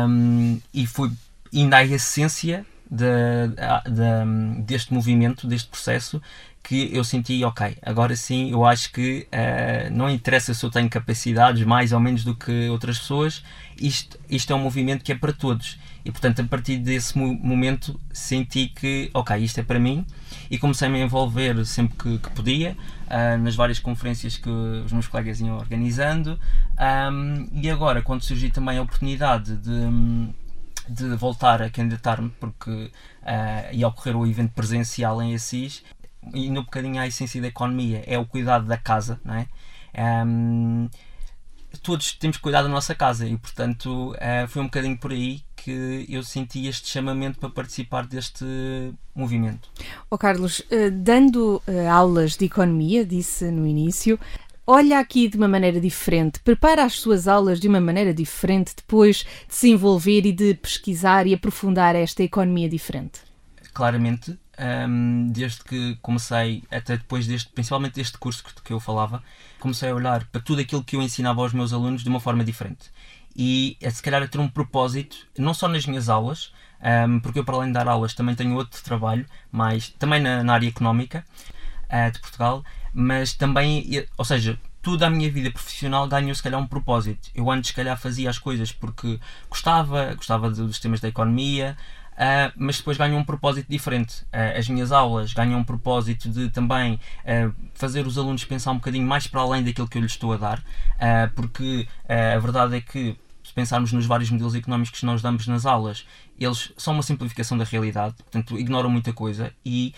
Um, 0.08 0.60
e 0.72 0.86
foi 0.86 1.10
ainda 1.52 1.78
a 1.78 1.84
essência 1.84 2.64
de, 2.90 3.48
de, 3.90 4.62
deste 4.62 4.92
movimento, 4.92 5.46
deste 5.46 5.68
processo, 5.68 6.20
que 6.64 6.88
eu 6.96 7.04
senti, 7.04 7.44
ok, 7.44 7.76
agora 7.82 8.16
sim 8.16 8.50
eu 8.50 8.64
acho 8.64 8.90
que 8.90 9.28
uh, 9.30 9.94
não 9.94 10.08
interessa 10.08 10.54
se 10.54 10.64
eu 10.64 10.70
tenho 10.70 10.88
capacidades 10.88 11.62
mais 11.64 11.92
ou 11.92 12.00
menos 12.00 12.24
do 12.24 12.34
que 12.34 12.68
outras 12.70 12.98
pessoas, 12.98 13.44
isto, 13.78 14.18
isto 14.30 14.50
é 14.52 14.56
um 14.56 14.60
movimento 14.60 15.04
que 15.04 15.12
é 15.12 15.14
para 15.14 15.32
todos. 15.32 15.78
E 16.04 16.10
portanto, 16.10 16.40
a 16.40 16.44
partir 16.44 16.78
desse 16.78 17.16
momento, 17.16 17.98
senti 18.12 18.68
que, 18.68 19.10
ok, 19.14 19.36
isto 19.38 19.60
é 19.60 19.62
para 19.62 19.78
mim, 19.78 20.04
e 20.50 20.58
comecei-me 20.58 21.00
a 21.00 21.04
envolver 21.04 21.64
sempre 21.64 21.96
que, 21.96 22.18
que 22.18 22.30
podia, 22.30 22.76
uh, 23.06 23.38
nas 23.42 23.54
várias 23.54 23.78
conferências 23.78 24.36
que 24.36 24.48
os 24.48 24.92
meus 24.92 25.06
colegas 25.06 25.40
iam 25.40 25.56
organizando. 25.56 26.38
Um, 26.78 27.48
e 27.52 27.70
agora, 27.70 28.02
quando 28.02 28.22
surgiu 28.22 28.50
também 28.50 28.76
a 28.76 28.82
oportunidade 28.82 29.56
de 29.56 29.70
de 30.88 31.14
voltar 31.16 31.62
a 31.62 31.70
candidatar-me 31.70 32.30
porque 32.40 32.70
uh, 32.70 33.72
ia 33.72 33.88
ocorrer 33.88 34.16
o 34.16 34.26
evento 34.26 34.52
presencial 34.52 35.22
em 35.22 35.34
Assis 35.34 35.82
indo 36.32 36.60
um 36.60 36.64
bocadinho 36.64 37.00
à 37.00 37.06
essência 37.06 37.40
da 37.40 37.48
economia, 37.48 38.02
é 38.06 38.18
o 38.18 38.24
cuidado 38.24 38.66
da 38.66 38.76
casa, 38.76 39.20
não 39.24 39.34
é? 39.34 39.46
Um, 40.26 40.88
todos 41.82 42.12
temos 42.12 42.36
cuidar 42.36 42.62
da 42.62 42.68
nossa 42.68 42.94
casa 42.94 43.26
e, 43.26 43.36
portanto, 43.36 44.12
uh, 44.12 44.48
foi 44.48 44.62
um 44.62 44.66
bocadinho 44.66 44.96
por 44.96 45.10
aí 45.10 45.42
que 45.56 46.06
eu 46.08 46.22
senti 46.22 46.66
este 46.66 46.88
chamamento 46.88 47.38
para 47.38 47.48
participar 47.48 48.06
deste 48.06 48.44
movimento. 49.14 49.68
Oh 50.10 50.18
Carlos, 50.18 50.60
uh, 50.60 50.90
dando 50.92 51.62
aulas 51.90 52.36
de 52.36 52.44
economia, 52.44 53.04
disse 53.04 53.50
no 53.50 53.66
início, 53.66 54.18
olha 54.66 54.98
aqui 54.98 55.28
de 55.28 55.36
uma 55.36 55.48
maneira 55.48 55.80
diferente, 55.80 56.40
prepara 56.40 56.84
as 56.84 56.94
suas 56.94 57.28
aulas 57.28 57.60
de 57.60 57.68
uma 57.68 57.80
maneira 57.80 58.14
diferente 58.14 58.74
depois 58.76 59.18
de 59.48 59.54
se 59.54 59.70
envolver 59.70 60.26
e 60.26 60.32
de 60.32 60.54
pesquisar 60.54 61.26
e 61.26 61.34
aprofundar 61.34 61.94
esta 61.94 62.22
economia 62.22 62.68
diferente? 62.68 63.20
Claramente, 63.72 64.38
um, 64.88 65.28
desde 65.32 65.64
que 65.64 65.96
comecei, 66.00 66.62
até 66.70 66.96
depois 66.96 67.26
deste, 67.26 67.50
principalmente 67.50 67.94
deste 67.94 68.16
curso 68.18 68.44
que, 68.44 68.62
que, 68.62 68.72
eu 68.72 68.80
falava, 68.80 69.22
comecei 69.58 69.90
a 69.90 69.94
olhar 69.94 70.24
para 70.26 70.40
tudo 70.40 70.60
aquilo 70.60 70.84
que 70.84 70.96
eu 70.96 71.02
ensinava 71.02 71.42
aos 71.42 71.52
meus 71.52 71.72
alunos 71.72 72.02
de 72.02 72.08
uma 72.08 72.20
forma 72.20 72.44
diferente. 72.44 72.90
E 73.36 73.76
é 73.80 73.90
se 73.90 74.02
calhar 74.02 74.22
a 74.22 74.28
ter 74.28 74.38
um 74.38 74.48
propósito, 74.48 75.16
não 75.36 75.52
só 75.52 75.66
nas 75.66 75.86
minhas 75.86 76.08
aulas, 76.08 76.52
um, 77.08 77.18
porque 77.18 77.38
eu 77.38 77.44
para 77.44 77.56
além 77.56 77.68
de 77.68 77.74
dar 77.74 77.88
aulas 77.88 78.14
também 78.14 78.34
tenho 78.34 78.54
outro 78.54 78.82
trabalho, 78.82 79.26
mas 79.50 79.88
também 79.88 80.20
na, 80.20 80.44
na 80.44 80.54
área 80.54 80.68
económica 80.68 81.24
uh, 81.90 82.12
de 82.12 82.20
Portugal, 82.20 82.62
mas 82.94 83.32
também, 83.32 84.06
ou 84.16 84.24
seja, 84.24 84.58
toda 84.80 85.06
a 85.06 85.10
minha 85.10 85.30
vida 85.30 85.50
profissional 85.50 86.06
ganhou 86.06 86.34
se 86.34 86.42
calhar 86.42 86.60
um 86.60 86.66
propósito. 86.66 87.30
Eu 87.34 87.50
antes 87.50 87.70
se 87.70 87.74
calhar 87.74 87.98
fazia 87.98 88.30
as 88.30 88.38
coisas 88.38 88.70
porque 88.70 89.18
gostava, 89.50 90.14
gostava 90.14 90.50
dos 90.50 90.78
temas 90.78 91.00
da 91.00 91.08
economia, 91.08 91.76
Uh, 92.14 92.52
mas 92.56 92.78
depois 92.78 92.96
ganham 92.96 93.18
um 93.18 93.24
propósito 93.24 93.66
diferente. 93.68 94.22
Uh, 94.24 94.56
as 94.58 94.68
minhas 94.68 94.92
aulas 94.92 95.32
ganham 95.32 95.58
um 95.58 95.64
propósito 95.64 96.28
de 96.30 96.48
também 96.48 96.94
uh, 96.94 97.52
fazer 97.74 98.06
os 98.06 98.16
alunos 98.16 98.44
pensar 98.44 98.70
um 98.70 98.76
bocadinho 98.76 99.04
mais 99.06 99.26
para 99.26 99.40
além 99.40 99.64
daquilo 99.64 99.88
que 99.88 99.98
eu 99.98 100.02
lhes 100.02 100.12
estou 100.12 100.32
a 100.32 100.36
dar, 100.36 100.62
porque 101.34 101.88
a 102.08 102.38
verdade 102.38 102.76
é 102.76 102.80
que, 102.80 103.16
se 103.42 103.52
pensarmos 103.52 103.92
nos 103.92 104.06
vários 104.06 104.30
modelos 104.30 104.54
económicos 104.54 105.00
que 105.00 105.04
nós 105.04 105.20
damos 105.20 105.46
nas 105.48 105.66
aulas, 105.66 106.06
eles 106.38 106.72
são 106.76 106.94
uma 106.94 107.02
simplificação 107.02 107.58
da 107.58 107.64
realidade, 107.64 108.14
portanto, 108.18 108.58
ignoram 108.58 108.90
muita 108.90 109.12
coisa 109.12 109.52
e. 109.64 109.92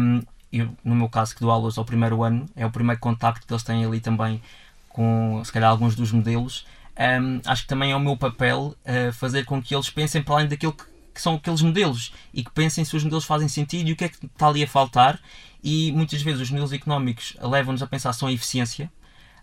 Um, 0.00 0.22
eu, 0.60 0.76
no 0.84 0.94
meu 0.94 1.08
caso, 1.08 1.34
que 1.34 1.40
dou 1.40 1.50
aulas 1.50 1.78
ao 1.78 1.84
primeiro 1.84 2.22
ano, 2.22 2.46
é 2.56 2.64
o 2.64 2.70
primeiro 2.70 3.00
contacto 3.00 3.46
que 3.46 3.52
eles 3.52 3.62
têm 3.62 3.84
ali 3.84 4.00
também 4.00 4.40
com, 4.88 5.42
se 5.44 5.52
calhar, 5.52 5.70
alguns 5.70 5.94
dos 5.94 6.12
modelos. 6.12 6.66
Um, 6.98 7.40
acho 7.44 7.62
que 7.62 7.68
também 7.68 7.92
é 7.92 7.96
o 7.96 8.00
meu 8.00 8.16
papel 8.16 8.74
fazer 9.12 9.44
com 9.44 9.62
que 9.62 9.74
eles 9.74 9.90
pensem 9.90 10.22
para 10.22 10.36
além 10.36 10.48
daquilo 10.48 10.72
que 10.72 10.84
que 11.16 11.22
são 11.22 11.34
aqueles 11.34 11.62
modelos 11.62 12.12
e 12.32 12.44
que 12.44 12.50
pensem 12.50 12.84
se 12.84 12.94
os 12.94 13.02
modelos 13.02 13.24
fazem 13.24 13.48
sentido 13.48 13.88
e 13.88 13.92
o 13.92 13.96
que 13.96 14.04
é 14.04 14.08
que 14.10 14.26
está 14.26 14.48
ali 14.48 14.62
a 14.62 14.68
faltar. 14.68 15.18
E 15.64 15.90
muitas 15.92 16.20
vezes 16.20 16.42
os 16.42 16.50
modelos 16.50 16.72
económicos 16.72 17.34
levam-nos 17.40 17.82
a 17.82 17.86
pensar 17.86 18.12
só 18.12 18.28
em 18.28 18.34
eficiência, 18.34 18.92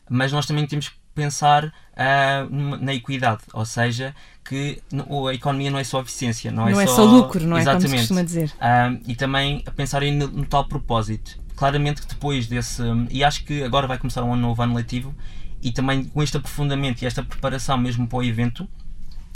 mas 0.08 0.32
nós 0.32 0.46
também 0.46 0.66
temos 0.68 0.90
que 0.90 0.96
pensar 1.14 1.66
uh, 1.66 2.78
na 2.82 2.94
equidade, 2.94 3.44
ou 3.54 3.66
seja, 3.66 4.16
que 4.44 4.82
a 5.30 5.34
economia 5.34 5.72
não 5.72 5.80
é 5.80 5.84
só 5.84 6.02
eficiência, 6.02 6.52
não, 6.52 6.68
é 6.68 6.72
não 6.72 6.82
é, 6.82 6.88
só, 6.88 7.04
lucro, 7.04 7.46
não 7.46 7.58
Exatamente. 7.58 7.86
é 7.86 7.88
como 7.88 7.98
se 7.98 8.08
costuma 8.08 8.24
dizer. 8.24 8.52
Uh, 8.56 9.02
e 9.08 9.16
também 9.16 9.64
a 9.66 9.72
pensar 9.72 10.02
no, 10.02 10.28
no, 10.28 10.46
tal 10.46 10.66
propósito. 10.66 11.42
Claramente 11.56 12.02
que 12.02 12.08
depois 12.08 12.48
desse, 12.48 12.82
e 13.10 13.24
acho 13.24 13.46
que 13.46 13.64
agora 13.64 13.88
vai 13.88 13.98
começar 13.98 14.24
um 14.24 14.36
novo 14.36 14.62
ano 14.62 14.76
letivo, 14.76 15.16
e 15.62 15.72
também 15.72 16.06
com 16.06 16.22
este 16.22 16.36
aprofundamento 16.36 17.02
e 17.02 17.06
esta 17.06 17.24
preparação 17.24 17.78
mesmo 17.78 18.08
para 18.08 18.18
o 18.18 18.24
evento, 18.24 18.68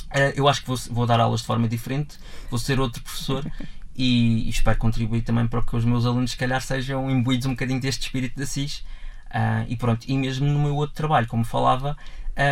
Uh, 0.08 0.32
eu 0.38 0.48
acho 0.48 0.62
que 0.62 0.68
vou, 0.68 0.78
vou, 0.90 1.06
dar 1.06 1.20
aulas 1.20 1.42
de 1.42 1.48
forma 1.48 1.68
diferente, 1.68 2.18
vou 2.50 2.58
ser 2.58 2.80
outro 2.80 3.04
professor 3.04 3.46
e, 3.94 4.48
e, 4.48 4.50
espero 4.50 4.78
contribuir 4.78 5.22
também 5.22 5.46
para 5.48 5.62
que 5.62 5.76
os 5.76 5.84
meus 5.84 6.06
alunos, 6.06 6.32
se 6.32 6.38
calhar, 6.38 6.62
sejam 6.62 7.12
imbuídos 7.12 7.46
um 7.46 7.52
bocadinho 7.52 7.82
deste 7.82 8.04
espírito 8.04 8.38
de 8.38 8.44
Assis. 8.44 8.86
Uh, 9.28 9.66
e 9.68 9.76
pronto, 9.76 10.06
e 10.08 10.18
mesmo 10.18 10.48
no 10.48 10.60
meu 10.60 10.76
outro 10.76 10.96
trabalho, 10.96 11.28
como 11.28 11.44
falava, 11.44 11.98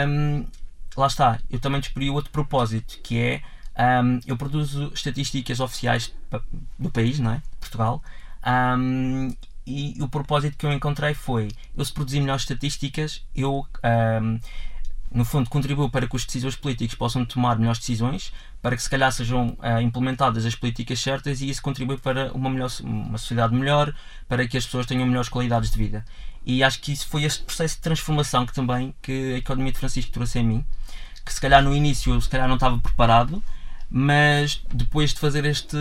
um, 0.07 0.45
lá 0.95 1.07
está, 1.07 1.39
eu 1.49 1.59
também 1.59 1.79
descobri 1.79 2.09
outro 2.09 2.31
propósito, 2.31 2.99
que 3.01 3.19
é 3.19 3.41
um, 4.03 4.19
eu 4.25 4.37
produzo 4.37 4.91
estatísticas 4.93 5.59
oficiais 5.59 6.13
do 6.77 6.89
país, 6.91 7.19
não 7.19 7.31
é? 7.31 7.41
Portugal. 7.59 8.01
Um, 8.45 9.33
e 9.65 9.97
o 9.99 10.07
propósito 10.07 10.57
que 10.57 10.65
eu 10.65 10.71
encontrei 10.71 11.13
foi: 11.13 11.49
eu, 11.75 11.83
se 11.83 11.91
produzir 11.91 12.19
melhores 12.19 12.43
estatísticas, 12.43 13.25
eu 13.35 13.65
no 15.15 15.23
fundo, 15.23 15.49
contribuiu 15.49 15.89
para 15.89 16.07
que 16.07 16.15
os 16.15 16.25
decisores 16.25 16.57
políticos 16.57 16.93
possam 16.93 17.23
tomar 17.23 17.57
melhores 17.57 17.79
decisões, 17.79 18.33
para 18.61 18.75
que 18.75 18.83
se 18.83 18.89
calhar 18.89 19.09
sejam 19.13 19.57
uh, 19.59 19.79
implementadas 19.81 20.45
as 20.45 20.55
políticas 20.55 20.99
certas 20.99 21.39
e 21.39 21.49
isso 21.49 21.61
contribui 21.61 21.97
para 21.97 22.33
uma, 22.33 22.49
melhor, 22.49 22.69
uma 22.83 23.17
sociedade 23.17 23.55
melhor, 23.55 23.95
para 24.27 24.45
que 24.45 24.57
as 24.57 24.65
pessoas 24.65 24.85
tenham 24.85 25.07
melhores 25.07 25.29
qualidades 25.29 25.71
de 25.71 25.77
vida. 25.77 26.03
E 26.45 26.61
acho 26.61 26.81
que 26.81 26.91
isso 26.91 27.07
foi 27.07 27.23
este 27.23 27.43
processo 27.43 27.77
de 27.77 27.81
transformação 27.81 28.45
que 28.45 28.53
também 28.53 28.93
que 29.01 29.35
a 29.35 29.37
economia 29.37 29.71
de 29.71 29.79
Francisco 29.79 30.11
trouxe 30.11 30.39
em 30.39 30.45
mim, 30.45 30.65
que 31.23 31.33
se 31.33 31.39
calhar 31.39 31.63
no 31.63 31.73
início 31.73 32.13
eu 32.13 32.19
se 32.19 32.29
calhar 32.29 32.49
não 32.49 32.55
estava 32.55 32.77
preparado, 32.77 33.41
mas 33.89 34.61
depois 34.73 35.13
de 35.13 35.19
fazer 35.19 35.45
este, 35.45 35.77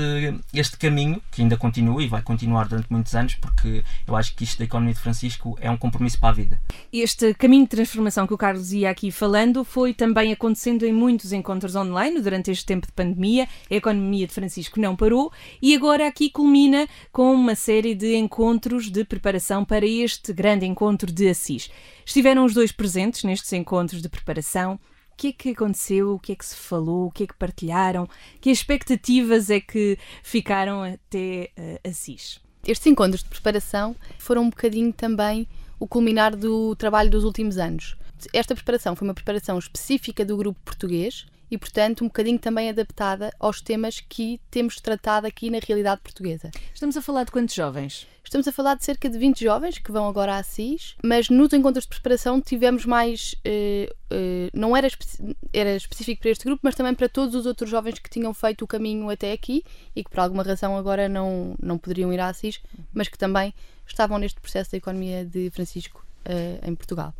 este 0.52 0.76
caminho, 0.76 1.22
que 1.30 1.42
ainda 1.42 1.56
continua 1.56 2.02
e 2.02 2.08
vai 2.08 2.22
continuar 2.22 2.68
durante 2.68 2.90
muitos 2.90 3.14
anos, 3.14 3.34
porque 3.34 3.82
eu 4.06 4.16
acho 4.16 4.34
que 4.34 4.44
isto 4.44 4.58
da 4.58 4.64
economia 4.64 4.94
de 4.94 5.00
Francisco 5.00 5.56
é 5.60 5.70
um 5.70 5.76
compromisso 5.76 6.18
para 6.18 6.30
a 6.30 6.32
vida. 6.32 6.60
Este 6.92 7.34
caminho 7.34 7.64
de 7.64 7.70
transformação 7.70 8.26
que 8.26 8.34
o 8.34 8.38
Carlos 8.38 8.72
ia 8.72 8.90
aqui 8.90 9.10
falando 9.10 9.64
foi 9.64 9.94
também 9.94 10.32
acontecendo 10.32 10.84
em 10.84 10.92
muitos 10.92 11.32
encontros 11.32 11.74
online 11.74 12.20
durante 12.20 12.50
este 12.50 12.64
tempo 12.64 12.86
de 12.86 12.92
pandemia. 12.92 13.48
A 13.70 13.74
economia 13.74 14.26
de 14.26 14.32
Francisco 14.32 14.80
não 14.80 14.96
parou 14.96 15.32
e 15.60 15.74
agora 15.74 16.06
aqui 16.06 16.30
culmina 16.30 16.88
com 17.12 17.32
uma 17.32 17.54
série 17.54 17.94
de 17.94 18.14
encontros 18.16 18.90
de 18.90 19.04
preparação 19.04 19.64
para 19.64 19.86
este 19.86 20.32
grande 20.32 20.66
encontro 20.66 21.10
de 21.10 21.28
Assis. 21.28 21.70
Estiveram 22.04 22.44
os 22.44 22.54
dois 22.54 22.70
presentes 22.70 23.24
nestes 23.24 23.52
encontros 23.52 24.02
de 24.02 24.08
preparação 24.08 24.78
o 25.14 25.16
que 25.16 25.28
é 25.28 25.32
que 25.32 25.50
aconteceu, 25.50 26.14
o 26.14 26.18
que 26.18 26.32
é 26.32 26.34
que 26.34 26.44
se 26.44 26.56
falou, 26.56 27.06
o 27.06 27.10
que 27.10 27.22
é 27.22 27.26
que 27.26 27.34
partilharam, 27.34 28.08
que 28.40 28.50
expectativas 28.50 29.48
é 29.48 29.60
que 29.60 29.96
ficaram 30.24 30.82
até 30.82 31.50
uh, 31.56 31.88
Assis? 31.88 32.40
Estes 32.66 32.88
encontros 32.88 33.22
de 33.22 33.28
preparação 33.28 33.94
foram 34.18 34.42
um 34.42 34.50
bocadinho 34.50 34.92
também 34.92 35.46
o 35.78 35.86
culminar 35.86 36.34
do 36.34 36.74
trabalho 36.74 37.10
dos 37.10 37.22
últimos 37.22 37.58
anos. 37.58 37.96
Esta 38.32 38.54
preparação 38.54 38.96
foi 38.96 39.06
uma 39.06 39.14
preparação 39.14 39.56
específica 39.56 40.24
do 40.24 40.36
grupo 40.36 40.58
português 40.64 41.26
e, 41.54 41.58
portanto, 41.58 42.02
um 42.02 42.08
bocadinho 42.08 42.36
também 42.36 42.68
adaptada 42.68 43.32
aos 43.38 43.60
temas 43.60 44.00
que 44.00 44.40
temos 44.50 44.80
tratado 44.80 45.24
aqui 45.24 45.50
na 45.50 45.60
realidade 45.60 46.00
portuguesa. 46.00 46.50
Estamos 46.74 46.96
a 46.96 47.00
falar 47.00 47.22
de 47.22 47.30
quantos 47.30 47.54
jovens? 47.54 48.08
Estamos 48.24 48.48
a 48.48 48.50
falar 48.50 48.74
de 48.74 48.84
cerca 48.84 49.08
de 49.08 49.16
20 49.16 49.44
jovens 49.44 49.78
que 49.78 49.92
vão 49.92 50.08
agora 50.08 50.36
à 50.36 50.42
CIS, 50.42 50.96
mas 51.04 51.28
nos 51.28 51.52
encontros 51.52 51.84
de 51.84 51.90
preparação 51.90 52.40
tivemos 52.40 52.84
mais. 52.84 53.36
Eh, 53.44 53.88
eh, 54.10 54.50
não 54.52 54.76
era, 54.76 54.88
espe 54.88 55.04
era 55.52 55.76
específico 55.76 56.22
para 56.22 56.32
este 56.32 56.44
grupo, 56.44 56.60
mas 56.64 56.74
também 56.74 56.92
para 56.92 57.08
todos 57.08 57.36
os 57.36 57.46
outros 57.46 57.70
jovens 57.70 58.00
que 58.00 58.10
tinham 58.10 58.34
feito 58.34 58.64
o 58.64 58.66
caminho 58.66 59.08
até 59.08 59.30
aqui 59.30 59.62
e 59.94 60.02
que 60.02 60.10
por 60.10 60.18
alguma 60.18 60.42
razão 60.42 60.76
agora 60.76 61.08
não, 61.08 61.54
não 61.62 61.78
poderiam 61.78 62.12
ir 62.12 62.18
à 62.18 62.32
CIS, 62.32 62.60
mas 62.92 63.06
que 63.06 63.16
também 63.16 63.54
estavam 63.86 64.18
neste 64.18 64.40
processo 64.40 64.72
da 64.72 64.78
economia 64.78 65.24
de 65.24 65.50
Francisco 65.50 66.04
eh, 66.24 66.58
em 66.66 66.74
Portugal. 66.74 67.14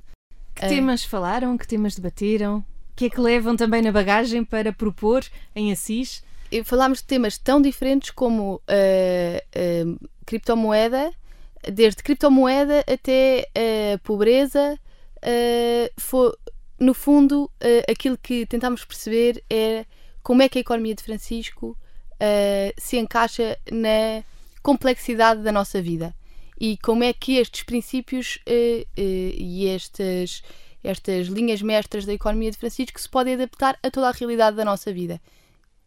Que 0.57 0.67
temas 0.67 1.05
falaram? 1.05 1.57
Que 1.57 1.69
temas 1.69 1.95
debateram? 1.95 2.65
Que 2.97 3.07
é 3.07 3.11
que 3.11 3.21
levam 3.21 3.57
também 3.57 3.83
na 3.83 3.91
bagagem 3.91 4.45
para 4.45 4.73
propor 4.73 5.25
em 5.55 5.73
Assis? 5.73 6.23
falámos 6.63 6.99
de 6.99 7.05
temas 7.05 7.37
tão 7.39 7.61
diferentes 7.61 8.11
como 8.11 8.57
uh, 8.57 8.59
uh, 8.61 10.09
criptomoeda, 10.25 11.13
desde 11.73 12.03
criptomoeda 12.03 12.81
até 12.81 13.49
uh, 13.49 13.99
pobreza. 14.01 14.79
foi, 15.97 16.33
no 16.79 16.93
fundo, 16.93 17.51
aquilo 17.89 18.19
que 18.19 18.45
tentámos 18.47 18.85
perceber 18.85 19.43
é 19.49 19.87
como 20.23 20.43
é 20.43 20.49
que 20.49 20.59
a 20.59 20.61
economia 20.61 20.95
de 20.95 21.03
Francisco 21.03 21.77
se 22.77 22.99
encaixa 22.99 23.59
na 23.71 24.23
complexidade 24.63 25.43
da 25.43 25.53
nossa 25.53 25.81
vida 25.81 26.15
e 26.61 26.77
como 26.79 27.05
é 27.05 27.13
que 27.13 27.37
estes 27.37 27.63
princípios 27.63 28.39
e 28.47 29.67
estas, 29.69 30.43
estas 30.85 31.27
linhas 31.27 31.63
mestras 31.63 32.05
da 32.05 32.13
economia 32.13 32.51
de 32.51 32.59
Francisco 32.59 33.01
se 33.01 33.09
podem 33.09 33.35
adaptar 33.35 33.79
a 33.83 33.91
toda 33.91 34.09
a 34.09 34.13
realidade 34.13 34.57
da 34.57 34.65
nossa 34.65 34.93
vida 34.93 35.21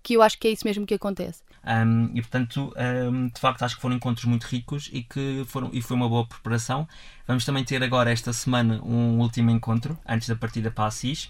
que 0.07 0.13
eu 0.13 0.21
acho 0.21 0.39
que 0.39 0.47
é 0.47 0.51
isso 0.51 0.65
mesmo 0.65 0.85
que 0.85 0.93
acontece. 0.93 1.43
Um, 1.65 2.11
e 2.13 2.21
portanto, 2.21 2.73
um, 3.11 3.27
de 3.27 3.39
facto, 3.41 3.63
acho 3.63 3.75
que 3.75 3.81
foram 3.81 3.97
encontros 3.97 4.23
muito 4.23 4.45
ricos 4.45 4.89
e 4.93 5.03
que 5.03 5.43
foram, 5.47 5.69
e 5.73 5.81
foi 5.81 5.97
uma 5.97 6.07
boa 6.07 6.25
preparação. 6.25 6.87
Vamos 7.27 7.43
também 7.43 7.65
ter 7.65 7.83
agora, 7.83 8.09
esta 8.09 8.31
semana, 8.31 8.81
um 8.81 9.19
último 9.19 9.51
encontro 9.51 9.99
antes 10.07 10.29
da 10.29 10.35
partida 10.37 10.71
para 10.71 10.85
Assis. 10.85 11.29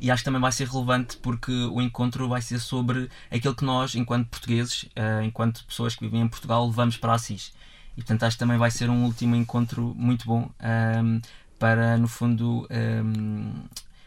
E 0.00 0.08
acho 0.08 0.22
que 0.22 0.24
também 0.24 0.40
vai 0.40 0.52
ser 0.52 0.68
relevante 0.68 1.16
porque 1.16 1.50
o 1.50 1.82
encontro 1.82 2.28
vai 2.28 2.40
ser 2.40 2.60
sobre 2.60 3.10
aquilo 3.28 3.56
que 3.56 3.64
nós, 3.64 3.96
enquanto 3.96 4.28
portugueses, 4.28 4.84
uh, 4.84 5.24
enquanto 5.24 5.64
pessoas 5.64 5.96
que 5.96 6.04
vivem 6.04 6.20
em 6.20 6.28
Portugal, 6.28 6.64
levamos 6.64 6.96
para 6.96 7.14
Assis. 7.14 7.52
E 7.96 8.02
portanto, 8.02 8.22
acho 8.22 8.36
que 8.36 8.40
também 8.40 8.56
vai 8.56 8.70
ser 8.70 8.88
um 8.88 9.04
último 9.04 9.34
encontro 9.34 9.94
muito 9.96 10.26
bom 10.26 10.48
um, 11.02 11.20
para, 11.64 11.96
no 11.96 12.06
fundo, 12.06 12.68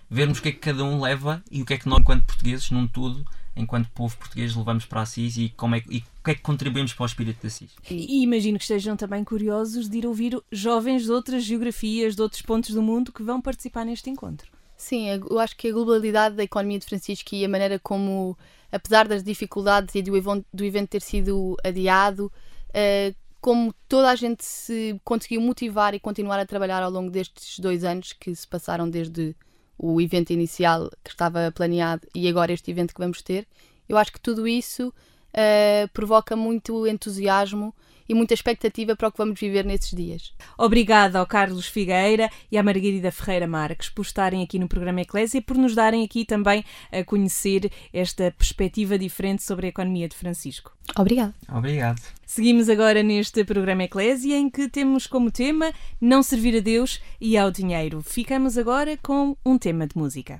vermos 0.08 0.38
o 0.38 0.42
que 0.44 0.50
é 0.50 0.52
que 0.52 0.60
cada 0.60 0.84
um 0.84 1.02
leva 1.02 1.42
e 1.50 1.64
o 1.64 1.66
que 1.66 1.74
é 1.74 1.78
que 1.80 1.90
nós, 1.90 2.00
enquanto 2.00 2.24
portugueses, 2.24 2.70
num 2.70 2.88
todo, 2.88 3.26
enquanto 3.56 3.90
povo 3.90 4.16
português, 4.16 4.56
levamos 4.56 4.86
para 4.86 5.02
Assis 5.02 5.38
e, 5.38 5.50
como 5.58 5.74
é, 5.74 5.82
e 5.90 5.98
o 5.98 6.24
que 6.24 6.32
é 6.32 6.36
que 6.36 6.42
contribuímos 6.42 6.94
para 6.94 7.02
o 7.02 7.08
espírito 7.08 7.42
de 7.42 7.48
Assis. 7.48 7.72
E, 7.90 8.22
imagino 8.22 8.60
que 8.60 8.64
estejam 8.64 8.96
também 8.96 9.24
curiosos 9.24 9.90
de 9.90 9.98
ir 9.98 10.06
ouvir 10.06 10.40
jovens 10.52 11.06
de 11.06 11.12
outras 11.12 11.44
geografias, 11.44 12.16
de 12.16 12.22
outros 12.22 12.44
pontos 12.44 12.76
do 12.76 12.82
mundo 12.84 13.12
que 13.12 13.24
vão 13.24 13.42
participar 13.42 13.84
neste 13.84 14.08
encontro. 14.08 14.52
Sim, 14.78 15.08
eu 15.28 15.40
acho 15.40 15.58
que 15.58 15.70
a 15.70 15.72
globalidade 15.72 16.36
da 16.36 16.44
economia 16.44 16.78
de 16.78 16.86
Francisco 16.86 17.34
e 17.34 17.44
a 17.44 17.50
maneira 17.50 17.80
como, 17.80 18.38
apesar 18.72 19.08
das 19.08 19.24
dificuldades 19.24 19.96
e 19.96 20.04
do 20.04 20.16
evento, 20.16 20.46
do 20.54 20.64
evento 20.64 20.90
ter 20.90 21.02
sido 21.02 21.58
adiado, 21.64 22.32
uh, 22.70 23.16
como 23.40 23.74
toda 23.88 24.10
a 24.10 24.16
gente 24.16 24.44
se 24.44 25.00
conseguiu 25.04 25.42
motivar 25.42 25.94
e 25.94 26.00
continuar 26.00 26.40
a 26.40 26.46
trabalhar 26.46 26.84
ao 26.84 26.92
longo 26.92 27.10
destes 27.10 27.60
dois 27.60 27.84
anos 27.84 28.14
que 28.14 28.34
se 28.36 28.48
passaram 28.48 28.90
desde 28.90 29.36
o 29.78 30.02
evento 30.02 30.32
inicial 30.32 30.90
que 31.04 31.12
estava 31.12 31.52
planeado 31.52 32.08
e 32.16 32.28
agora 32.28 32.52
este 32.52 32.72
evento 32.72 32.94
que 32.94 33.00
vamos 33.00 33.22
ter. 33.22 33.48
Eu 33.88 33.98
acho 33.98 34.12
que 34.12 34.20
tudo 34.20 34.48
isso 34.48 34.94
uh, 35.38 35.88
provoca 35.94 36.36
muito 36.36 36.88
entusiasmo 36.88 37.74
e 38.10 38.14
muita 38.14 38.34
expectativa 38.34 38.96
para 38.96 39.10
o 39.10 39.12
que 39.12 39.18
vamos 39.18 39.40
viver 39.40 39.66
nesses 39.66 39.92
dias. 39.92 40.34
Obrigada 40.58 41.20
ao 41.20 41.26
Carlos 41.26 41.68
Figueira 41.68 42.30
e 42.52 42.58
à 42.58 42.64
Margarida 42.64 43.12
Ferreira 43.12 43.48
Marques 43.48 43.90
por 43.90 44.04
estarem 44.04 44.44
aqui 44.44 44.58
no 44.58 44.68
programa 44.68 45.02
Eclésia 45.02 45.40
e 45.40 45.42
por 45.42 45.58
nos 45.58 45.76
darem 45.76 46.04
aqui 46.04 46.26
também 46.26 46.64
a 46.92 47.04
conhecer 47.04 47.72
esta 47.92 48.32
perspectiva 48.32 48.98
diferente 48.98 49.44
sobre 49.44 49.66
a 49.66 49.70
economia 49.70 50.08
de 50.08 50.16
Francisco. 50.16 50.72
Obrigada. 50.98 51.34
Obrigado. 51.50 52.02
Seguimos 52.26 52.70
agora 52.70 53.04
neste 53.04 53.44
programa 53.44 53.84
Eclésia 53.84 54.38
em 54.38 54.50
que 54.50 54.70
temos 54.70 55.06
como 55.06 55.32
tema 55.32 55.74
não 56.00 56.24
servir 56.24 56.58
a 56.58 56.62
Deus 56.62 57.02
e 57.20 57.38
ao 57.38 57.52
dinheiro. 57.52 58.02
Ficamos 58.02 58.58
agora 58.58 58.98
com 58.98 59.36
um 59.46 59.58
tema 59.58 59.86
de 59.86 59.98
música. 59.98 60.40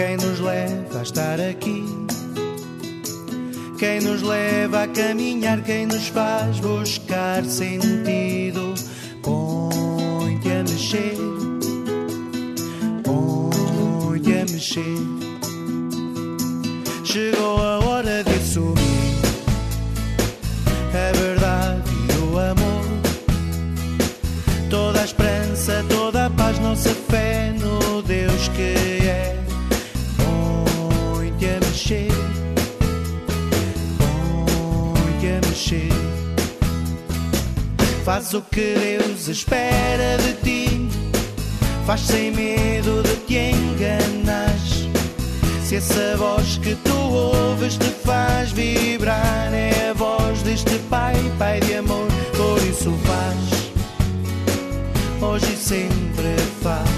Quem 0.00 0.16
nos 0.16 0.40
leva 0.40 1.00
a 1.00 1.02
estar 1.02 1.38
aqui, 1.38 1.84
quem 3.78 4.00
nos 4.00 4.22
leva 4.22 4.84
a 4.84 4.88
caminhar, 4.88 5.62
quem 5.62 5.84
nos 5.84 6.08
faz 6.08 6.58
buscar 6.58 7.44
sentido. 7.44 8.72
Põe-te 9.22 10.52
a 10.52 10.62
mexer, 10.62 11.16
põe-te 13.04 14.32
a 14.32 14.44
mexer. 14.50 14.80
Chegou 17.04 17.58
a 17.58 17.79
Faz 38.20 38.34
o 38.34 38.42
que 38.42 38.74
Deus 38.74 39.28
espera 39.28 40.18
de 40.18 40.34
ti, 40.42 40.88
faz 41.86 42.02
sem 42.02 42.30
medo 42.30 43.02
de 43.02 43.16
te 43.26 43.34
enganar. 43.34 44.58
Se 45.64 45.76
essa 45.76 46.18
voz 46.18 46.58
que 46.58 46.74
tu 46.74 46.94
ouves 46.94 47.78
te 47.78 47.88
faz 47.88 48.52
vibrar, 48.52 49.54
é 49.54 49.88
a 49.88 49.94
voz 49.94 50.42
deste 50.42 50.78
Pai, 50.90 51.14
Pai 51.38 51.60
de 51.60 51.76
amor, 51.76 52.08
por 52.36 52.58
isso 52.68 52.92
faz 53.06 53.72
hoje 55.22 55.54
e 55.54 55.56
sempre 55.56 56.36
faz 56.60 56.90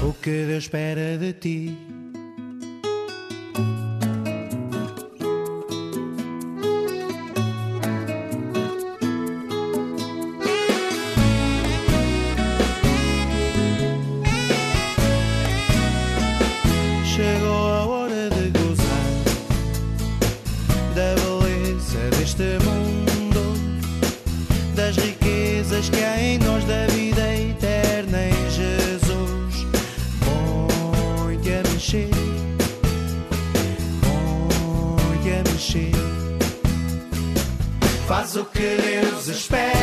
o 0.00 0.12
que 0.12 0.46
Deus 0.46 0.62
espera 0.62 1.18
de 1.18 1.32
ti. 1.32 1.87
Riquezas 25.78 25.88
que 25.88 26.04
há 26.04 26.20
em 26.20 26.38
nós, 26.38 26.64
da 26.64 26.86
vida 26.86 27.34
eterna 27.34 28.18
em 28.26 28.50
Jesus. 28.50 29.66
Põe-te 30.24 31.52
a 31.52 31.62
mexer, 31.70 32.10
põe-te 34.02 35.30
a 35.30 35.52
mexer. 35.52 35.92
Faz 38.06 38.36
o 38.36 38.44
que 38.46 38.76
Deus 38.76 39.28
espera 39.28 39.77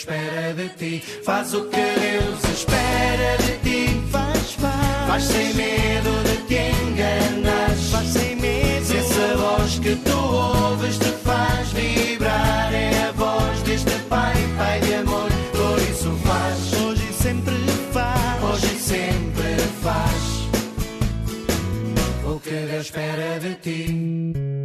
espera 0.00 0.54
de 0.54 0.68
ti. 0.70 1.02
Faz 1.24 1.52
o 1.52 1.64
que 1.64 1.76
Deus 1.76 2.44
espera 2.56 3.36
de 3.38 3.52
ti. 3.64 4.00
Faz, 4.10 4.52
faz. 4.52 5.08
Faz 5.08 5.24
sem 5.24 5.54
medo 5.54 6.10
de 6.24 6.36
te 6.48 6.60
enganar. 6.84 7.70
Faz 7.90 8.08
sem 8.08 8.36
medo. 8.36 8.86
Se 8.86 8.96
essa 8.96 9.36
voz 9.36 9.78
que 9.78 9.96
tu 9.96 10.18
ouves 10.18 10.98
te 10.98 11.10
faz 11.24 11.72
vibrar, 11.72 12.72
é 12.72 13.08
a 13.08 13.12
voz 13.12 13.62
deste 13.62 13.90
Pai, 14.08 14.34
Pai 14.56 14.80
de 14.80 14.94
amor. 14.94 15.28
Por 15.52 15.78
isso 15.90 16.10
faz. 16.24 16.82
Hoje 16.82 17.08
e 17.10 17.12
sempre 17.12 17.54
faz. 17.92 18.42
Hoje 18.42 18.74
e 18.74 18.78
sempre 18.78 19.56
faz. 19.82 20.22
O 22.26 22.40
que 22.40 22.50
Deus 22.50 22.86
espera 22.86 23.38
de 23.38 23.54
ti. 23.56 24.59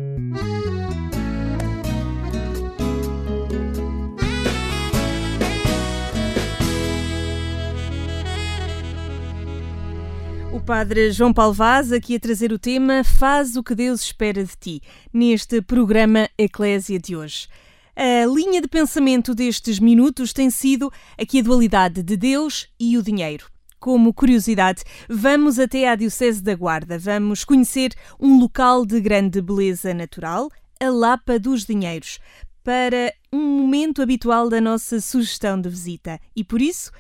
Padre 10.65 11.12
João 11.12 11.32
Paulo 11.32 11.54
Vaz 11.54 11.91
aqui 11.91 12.15
a 12.15 12.19
trazer 12.19 12.51
o 12.51 12.58
tema 12.58 13.04
Faz 13.04 13.56
o 13.56 13.62
que 13.62 13.75
Deus 13.75 14.01
espera 14.01 14.43
de 14.43 14.58
ti, 14.60 14.82
neste 15.13 15.62
programa 15.62 16.28
Eclésia 16.39 16.97
de 16.97 17.15
hoje. 17.15 17.47
A 17.95 18.25
linha 18.25 18.60
de 18.62 18.67
pensamento 18.67 19.36
destes 19.36 19.80
minutos 19.80 20.34
tem 20.34 20.49
sido 20.49 20.91
aqui 21.19 21.39
a 21.39 21.43
dualidade 21.43 22.01
de 22.01 22.17
Deus 22.17 22.67
e 22.80 22.97
o 22.97 23.04
dinheiro. 23.04 23.45
Como 23.80 24.12
curiosidade, 24.12 24.82
vamos 25.08 25.60
até 25.60 25.88
à 25.88 25.95
Diocese 25.95 26.41
da 26.41 26.56
Guarda. 26.56 26.97
Vamos 26.97 27.43
conhecer 27.43 27.93
um 28.19 28.39
local 28.39 28.88
de 28.88 28.99
grande 28.99 29.43
beleza 29.43 29.93
natural, 29.93 30.49
a 30.82 30.89
Lapa 30.89 31.38
dos 31.38 31.63
Dinheiros, 31.63 32.19
para 32.63 33.13
um 33.32 33.62
momento 33.62 34.01
habitual 34.01 34.49
da 34.49 34.60
nossa 34.60 34.99
sugestão 34.99 35.62
de 35.62 35.69
visita. 35.69 36.19
E 36.36 36.43
por 36.43 36.60
isso, 36.60 36.91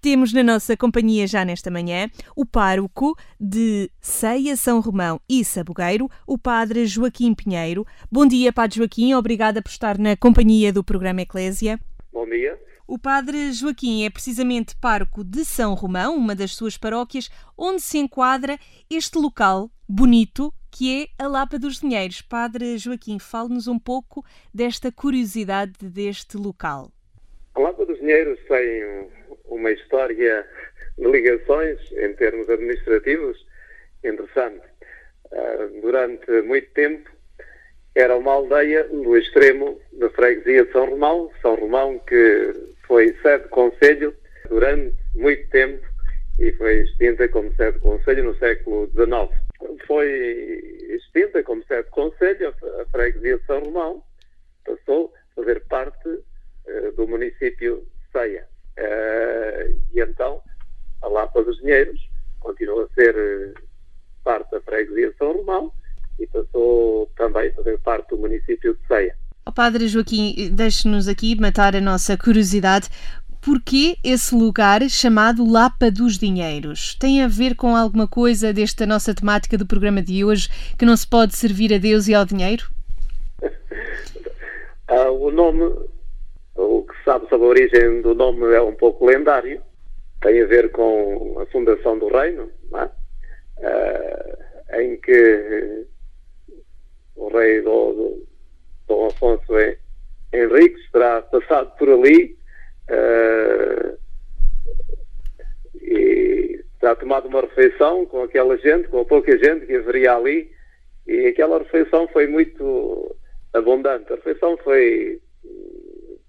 temos 0.00 0.32
na 0.32 0.42
nossa 0.42 0.76
companhia 0.76 1.26
já 1.26 1.44
nesta 1.44 1.70
manhã 1.70 2.10
o 2.36 2.44
pároco 2.44 3.16
de 3.38 3.90
Ceia 4.00 4.56
São 4.56 4.80
Romão 4.80 5.20
e 5.28 5.44
Sabugueiro, 5.44 6.08
o 6.26 6.38
padre 6.38 6.86
Joaquim 6.86 7.34
Pinheiro. 7.34 7.86
Bom 8.10 8.26
dia, 8.26 8.52
padre 8.52 8.76
Joaquim, 8.76 9.14
obrigada 9.14 9.60
por 9.60 9.70
estar 9.70 9.98
na 9.98 10.16
companhia 10.16 10.72
do 10.72 10.84
programa 10.84 11.22
Eclésia. 11.22 11.78
Bom 12.12 12.26
dia. 12.26 12.58
O 12.86 12.98
padre 12.98 13.52
Joaquim 13.52 14.04
é 14.04 14.10
precisamente 14.10 14.74
pároco 14.76 15.22
de 15.22 15.44
São 15.44 15.74
Romão, 15.74 16.16
uma 16.16 16.34
das 16.34 16.54
suas 16.54 16.78
paróquias, 16.78 17.28
onde 17.56 17.82
se 17.82 17.98
enquadra 17.98 18.58
este 18.88 19.18
local 19.18 19.70
bonito 19.86 20.52
que 20.70 21.02
é 21.02 21.22
a 21.22 21.26
Lapa 21.26 21.58
dos 21.58 21.80
Dinheiros. 21.80 22.22
Padre 22.22 22.78
Joaquim, 22.78 23.18
fale-nos 23.18 23.66
um 23.66 23.78
pouco 23.78 24.24
desta 24.54 24.92
curiosidade 24.92 25.88
deste 25.88 26.36
local. 26.36 26.90
A 27.54 27.60
Lapa 27.60 27.84
dos 27.84 27.98
Dinheiros 27.98 28.38
tem 28.46 29.17
uma 29.58 29.72
história 29.72 30.46
de 30.96 31.06
ligações 31.06 31.78
em 31.92 32.14
termos 32.14 32.48
administrativos 32.48 33.44
interessante. 34.04 34.66
Uh, 35.30 35.80
durante 35.82 36.30
muito 36.42 36.70
tempo 36.70 37.10
era 37.94 38.16
uma 38.16 38.32
aldeia 38.32 38.84
no 38.84 39.16
extremo 39.16 39.80
da 39.92 40.08
freguesia 40.10 40.64
de 40.64 40.72
São 40.72 40.88
Romão, 40.88 41.30
São 41.42 41.54
Romão 41.56 41.98
que 41.98 42.52
foi 42.86 43.12
sede 43.20 43.42
de 43.44 43.48
conselho 43.50 44.14
durante 44.48 44.96
muito 45.14 45.50
tempo 45.50 45.84
e 46.38 46.52
foi 46.52 46.82
extinta 46.82 47.28
como 47.28 47.52
sede 47.56 47.72
de 47.72 47.80
conselho 47.80 48.24
no 48.24 48.38
século 48.38 48.86
XIX. 48.92 49.86
Foi 49.86 50.08
extinta 50.90 51.42
como 51.42 51.64
sede 51.64 51.84
de 51.84 51.90
conselho 51.90 52.54
a 52.80 52.84
freguesia 52.86 53.38
de 53.38 53.46
São 53.46 53.60
Romão, 53.60 54.02
passou 54.64 55.12
a 55.32 55.34
fazer 55.34 55.60
parte 55.68 56.08
uh, 56.08 56.92
do 56.96 57.06
município 57.06 57.84
Ceia. 58.12 58.46
Uh, 58.78 59.76
e 59.92 60.00
então, 60.00 60.40
a 61.02 61.08
Lapa 61.08 61.42
dos 61.42 61.56
Dinheiros 61.58 62.00
continua 62.38 62.84
a 62.84 62.94
ser 62.94 63.14
uh, 63.14 63.60
parte 64.22 64.50
da 64.52 64.60
freguesia 64.60 65.10
de 65.10 65.16
São 65.16 65.32
Romão 65.32 65.72
e 66.18 66.26
passou 66.28 67.10
também 67.16 67.48
a 67.48 67.54
fazer 67.54 67.78
parte 67.80 68.10
do 68.10 68.18
município 68.18 68.74
de 68.74 68.86
Ceia. 68.86 69.16
Oh, 69.44 69.52
Padre 69.52 69.88
Joaquim, 69.88 70.50
deixe-nos 70.52 71.08
aqui 71.08 71.34
matar 71.40 71.74
a 71.74 71.80
nossa 71.80 72.16
curiosidade. 72.16 72.88
Porquê 73.40 73.96
esse 74.04 74.34
lugar 74.34 74.82
chamado 74.90 75.48
Lapa 75.48 75.90
dos 75.90 76.18
Dinheiros? 76.18 76.94
Tem 76.96 77.22
a 77.22 77.28
ver 77.28 77.54
com 77.54 77.74
alguma 77.74 78.06
coisa 78.06 78.52
desta 78.52 78.84
nossa 78.84 79.14
temática 79.14 79.56
do 79.56 79.66
programa 79.66 80.02
de 80.02 80.24
hoje 80.24 80.48
que 80.76 80.84
não 80.84 80.96
se 80.96 81.06
pode 81.06 81.36
servir 81.36 81.72
a 81.72 81.78
Deus 81.78 82.08
e 82.08 82.14
ao 82.14 82.24
dinheiro? 82.24 82.68
ah, 84.88 85.10
o 85.10 85.30
nome 85.30 85.88
o 86.58 86.82
que 86.82 86.96
se 86.98 87.04
sabe 87.04 87.28
sobre 87.28 87.46
a 87.46 87.50
origem 87.50 88.02
do 88.02 88.14
nome 88.14 88.52
é 88.52 88.60
um 88.60 88.74
pouco 88.74 89.06
lendário, 89.06 89.62
tem 90.20 90.42
a 90.42 90.46
ver 90.46 90.70
com 90.72 91.38
a 91.40 91.46
fundação 91.46 91.98
do 91.98 92.08
reino, 92.08 92.50
é? 92.74 92.84
uh, 94.74 94.80
em 94.80 94.96
que 95.00 95.86
o 97.14 97.28
rei 97.28 97.62
Dom, 97.62 98.18
Dom 98.88 99.06
Afonso 99.06 99.52
Henriques 100.32 100.90
terá 100.90 101.22
passado 101.22 101.76
por 101.78 101.88
ali 101.88 102.36
uh, 102.90 103.96
e 105.80 106.64
terá 106.80 106.96
tomado 106.96 107.28
uma 107.28 107.42
refeição 107.42 108.04
com 108.06 108.22
aquela 108.24 108.56
gente, 108.58 108.88
com 108.88 109.00
a 109.00 109.04
pouca 109.04 109.38
gente 109.38 109.66
que 109.66 109.76
haveria 109.76 110.14
ali, 110.14 110.50
e 111.06 111.28
aquela 111.28 111.58
refeição 111.58 112.08
foi 112.08 112.26
muito 112.26 113.16
abundante. 113.54 114.12
A 114.12 114.16
refeição 114.16 114.56
foi 114.58 115.20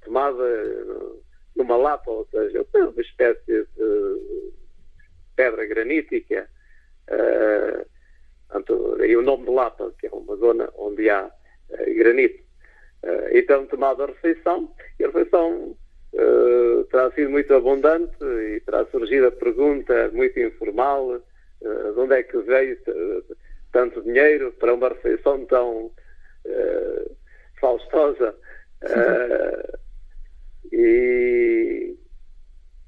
tomada 0.09 0.43
numa 1.55 1.77
lapa, 1.77 2.09
ou 2.09 2.27
seja, 2.31 2.65
uma 2.73 3.01
espécie 3.01 3.45
de 3.45 4.51
pedra 5.35 5.65
granítica. 5.67 6.49
Uh, 7.07 7.89
e 9.05 9.15
o 9.15 9.21
nome 9.21 9.45
de 9.45 9.51
Lapa, 9.51 9.93
que 9.99 10.07
é 10.07 10.09
uma 10.11 10.35
zona 10.37 10.69
onde 10.75 11.09
há 11.09 11.25
uh, 11.25 11.95
granito. 11.95 12.43
Uh, 13.03 13.29
então, 13.31 13.65
tomada 13.67 14.03
a 14.03 14.07
refeição, 14.07 14.73
e 14.99 15.03
a 15.03 15.07
refeição 15.07 15.75
uh, 16.13 16.83
terá 16.85 17.11
sido 17.11 17.29
muito 17.29 17.53
abundante 17.53 18.23
e 18.23 18.59
terá 18.61 18.85
surgido 18.85 19.27
a 19.27 19.31
pergunta 19.31 20.09
muito 20.11 20.39
informal 20.39 21.19
de 21.61 21.99
onde 21.99 22.15
é 22.15 22.23
que 22.23 22.37
veio 22.37 22.77
tanto 23.73 24.01
dinheiro 24.01 24.53
para 24.53 24.73
uma 24.73 24.87
refeição 24.89 25.45
tão 25.45 25.91
faustosa. 27.59 28.33
E 30.71 31.95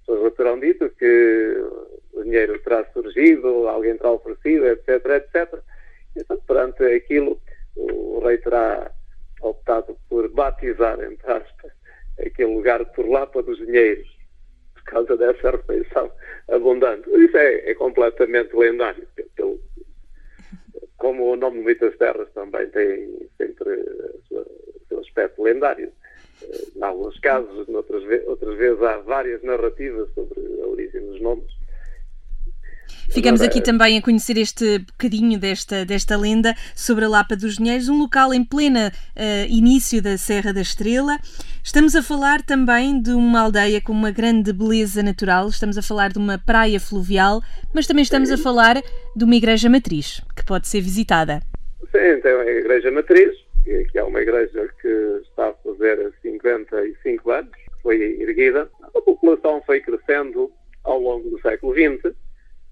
pessoas 0.05 0.33
terão 0.33 0.59
dito 0.59 0.89
que 0.91 1.55
o 2.13 2.23
dinheiro 2.23 2.59
terá 2.59 2.85
surgido, 2.91 3.67
alguém 3.67 3.97
terá 3.97 4.11
oferecido, 4.11 4.67
etc, 4.67 5.05
etc. 5.05 5.59
Então, 6.15 6.37
perante 6.47 6.83
aquilo, 6.83 7.39
o 7.75 8.19
rei 8.19 8.37
terá 8.37 8.91
optado 9.41 9.97
por 10.09 10.29
batizar, 10.29 11.01
entre 11.01 11.31
aspas, 11.31 11.71
aquele 12.19 12.53
lugar 12.53 12.85
por 12.93 13.07
Lapa 13.07 13.41
dos 13.41 13.57
Dinheiros, 13.57 14.07
por 14.73 14.83
causa 14.83 15.17
dessa 15.17 15.51
refeição 15.51 16.11
abundante. 16.49 17.09
Isso 17.09 17.37
é, 17.37 17.71
é 17.71 17.75
completamente 17.75 18.55
lendário. 18.55 19.07
Pelo, 19.35 19.59
como 20.97 21.31
o 21.31 21.35
nome 21.35 21.57
de 21.57 21.63
muitas 21.63 21.97
terras 21.97 22.29
também 22.33 22.69
tem 22.69 23.29
sempre 23.37 23.69
o 24.31 24.87
seu 24.87 24.99
aspecto 24.99 25.41
lendário. 25.41 25.91
Em 26.75 26.83
alguns 26.83 27.19
casos, 27.19 27.67
outras, 27.69 28.03
outras 28.27 28.57
vezes 28.57 28.81
há 28.81 28.97
várias 28.97 29.41
narrativas 29.43 30.09
sobre 30.13 30.39
a 30.61 30.67
origem 30.67 31.05
dos 31.05 31.21
nomes. 31.21 31.61
Ficamos 33.09 33.41
aqui 33.41 33.61
também 33.61 33.97
a 33.97 34.01
conhecer 34.01 34.37
este 34.37 34.79
bocadinho 34.79 35.37
desta, 35.37 35.85
desta 35.85 36.15
lenda 36.15 36.55
sobre 36.73 37.03
a 37.03 37.09
Lapa 37.09 37.35
dos 37.35 37.57
Dinheiros, 37.57 37.89
um 37.89 37.97
local 37.99 38.33
em 38.33 38.41
plena 38.41 38.89
uh, 39.17 39.21
início 39.49 40.01
da 40.01 40.17
Serra 40.17 40.53
da 40.53 40.61
Estrela. 40.61 41.17
Estamos 41.61 41.93
a 41.93 42.01
falar 42.01 42.41
também 42.41 43.01
de 43.01 43.11
uma 43.11 43.41
aldeia 43.41 43.81
com 43.81 43.91
uma 43.91 44.11
grande 44.11 44.53
beleza 44.53 45.03
natural, 45.03 45.49
estamos 45.49 45.77
a 45.77 45.81
falar 45.81 46.11
de 46.11 46.19
uma 46.19 46.37
praia 46.37 46.79
fluvial, 46.79 47.41
mas 47.73 47.85
também 47.85 48.03
estamos 48.03 48.31
a 48.31 48.37
falar 48.37 48.81
de 49.15 49.25
uma 49.25 49.35
igreja 49.35 49.69
matriz, 49.69 50.21
que 50.33 50.45
pode 50.45 50.69
ser 50.69 50.79
visitada. 50.79 51.41
Sim, 51.91 52.21
tem 52.21 52.33
uma 52.33 52.45
igreja 52.45 52.91
matriz, 52.91 53.35
que 53.63 53.97
é 53.97 54.03
uma 54.03 54.21
igreja 54.21 54.67
que 54.81 55.21
está 55.21 55.49
a 55.49 55.53
fazer 55.53 56.13
55 56.21 57.31
anos, 57.31 57.51
foi 57.81 58.01
erguida. 58.21 58.69
A 58.81 59.01
população 59.01 59.61
foi 59.65 59.81
crescendo 59.81 60.51
ao 60.83 60.99
longo 60.99 61.29
do 61.29 61.41
século 61.41 61.73
XX 61.73 62.15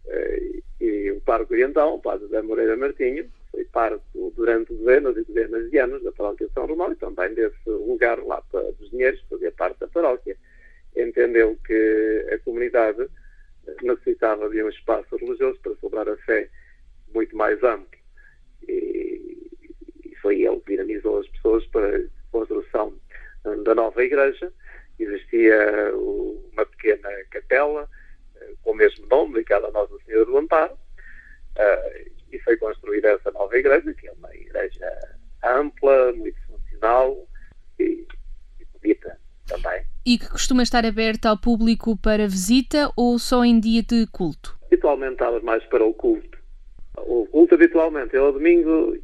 eh, 0.07 0.61
e 0.81 1.11
o 1.11 1.21
Parque 1.21 1.53
Oriental, 1.53 1.95
o 1.95 2.01
Padre 2.01 2.25
José 2.25 2.41
Moreira 2.41 2.75
Martinho, 2.75 3.29
foi 3.51 3.65
parte 3.65 4.03
durante 4.35 4.73
dezenas 4.73 5.17
e 5.17 5.23
dezenas 5.25 5.69
de 5.69 5.77
anos 5.77 6.03
da 6.03 6.11
paróquia 6.11 6.47
de 6.47 6.53
São 6.53 6.65
Romão 6.65 6.91
e 6.91 6.95
também 6.95 7.33
desse 7.33 7.69
lugar 7.69 8.19
lá 8.23 8.41
para 8.51 8.71
dos 8.73 8.89
dinheiros, 8.89 9.21
fazia 9.29 9.51
parte 9.51 9.79
da 9.79 9.87
paróquia. 9.87 10.35
Entendeu 10.95 11.57
que 11.65 12.27
a 12.31 12.39
comunidade 12.39 13.07
necessitava 13.81 14.49
de 14.49 14.63
um 14.63 14.69
espaço 14.69 15.15
religioso 15.17 15.59
para 15.61 15.75
celebrar 15.75 16.09
a 16.09 16.17
fé 16.17 16.49
muito 17.13 17.35
mais 17.35 17.61
amplo. 17.63 17.99
E 18.67 19.38
foi 20.21 20.41
ele 20.41 20.59
que 20.61 20.71
dinamizou 20.71 21.19
as 21.19 21.27
pessoas 21.29 21.65
para 21.67 21.97
a 21.97 22.01
construção 22.31 22.93
da 23.63 23.75
nova 23.75 24.03
igreja. 24.03 24.51
Existia 24.99 25.93
uma 25.95 26.65
pequena 26.65 27.09
capela, 27.31 27.89
com 28.63 28.71
o 28.71 28.75
mesmo 28.75 29.07
nome, 29.07 29.35
dedicada 29.35 29.67
a 29.67 29.71
Nossa 29.71 29.97
Senhora 30.05 30.25
do 30.25 30.37
Amparo, 30.37 30.77
e 32.31 32.39
foi 32.39 32.57
construída 32.57 33.09
essa 33.09 33.31
nova 33.31 33.57
igreja, 33.57 33.93
que 33.93 34.07
é 34.07 34.11
uma 34.13 34.33
igreja 34.35 35.17
ampla, 35.43 36.11
muito 36.13 36.37
funcional 36.47 37.27
e, 37.79 38.05
e 38.59 38.65
bonita 38.73 39.17
também. 39.47 39.83
E 40.05 40.17
que 40.17 40.29
costuma 40.29 40.63
estar 40.63 40.85
aberta 40.85 41.29
ao 41.29 41.37
público 41.37 41.97
para 41.97 42.27
visita 42.27 42.91
ou 42.95 43.17
só 43.17 43.43
em 43.43 43.59
dia 43.59 43.83
de 43.83 44.05
culto? 44.07 44.57
Habitualmente 44.65 45.13
estava 45.13 45.39
mais 45.41 45.63
para 45.65 45.83
o 45.83 45.93
culto. 45.93 46.37
O 46.97 47.25
culto 47.27 47.55
habitualmente 47.55 48.15
é 48.15 48.19
ao 48.19 48.33
domingo, 48.33 48.97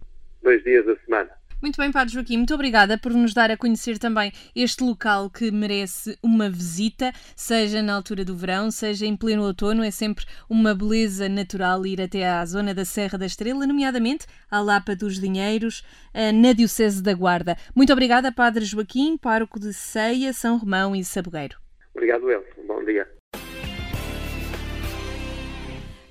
dois 0.45 0.63
dias 0.63 0.85
da 0.85 0.95
semana. 0.97 1.29
Muito 1.61 1.77
bem, 1.77 1.91
Padre 1.91 2.13
Joaquim, 2.13 2.37
muito 2.37 2.53
obrigada 2.53 2.97
por 2.97 3.11
nos 3.11 3.33
dar 3.33 3.49
a 3.49 3.57
conhecer 3.57 3.97
também 3.97 4.31
este 4.55 4.83
local 4.83 5.29
que 5.29 5.49
merece 5.49 6.17
uma 6.21 6.47
visita, 6.47 7.11
seja 7.35 7.81
na 7.81 7.95
altura 7.95 8.23
do 8.23 8.35
verão, 8.35 8.69
seja 8.69 9.05
em 9.05 9.17
pleno 9.17 9.43
outono. 9.43 9.83
É 9.83 9.89
sempre 9.89 10.25
uma 10.47 10.75
beleza 10.75 11.27
natural 11.27 11.85
ir 11.85 11.99
até 11.99 12.29
à 12.29 12.45
zona 12.45 12.73
da 12.73 12.85
Serra 12.85 13.17
da 13.17 13.25
Estrela, 13.25 13.65
nomeadamente 13.65 14.27
à 14.51 14.61
Lapa 14.61 14.95
dos 14.95 15.19
Dinheiros, 15.19 15.83
eh, 16.13 16.31
na 16.31 16.53
Diocese 16.53 17.01
da 17.01 17.13
Guarda. 17.13 17.57
Muito 17.73 17.91
obrigada, 17.91 18.31
Padre 18.31 18.63
Joaquim, 18.63 19.17
pároco 19.17 19.59
de 19.59 19.73
Ceia, 19.73 20.33
São 20.33 20.57
Romão 20.57 20.95
e 20.95 21.03
Sabogueiro. 21.03 21.57
Obrigado, 21.95 22.29
Elson. 22.29 22.61
Bom 22.67 22.83
dia. 22.85 23.07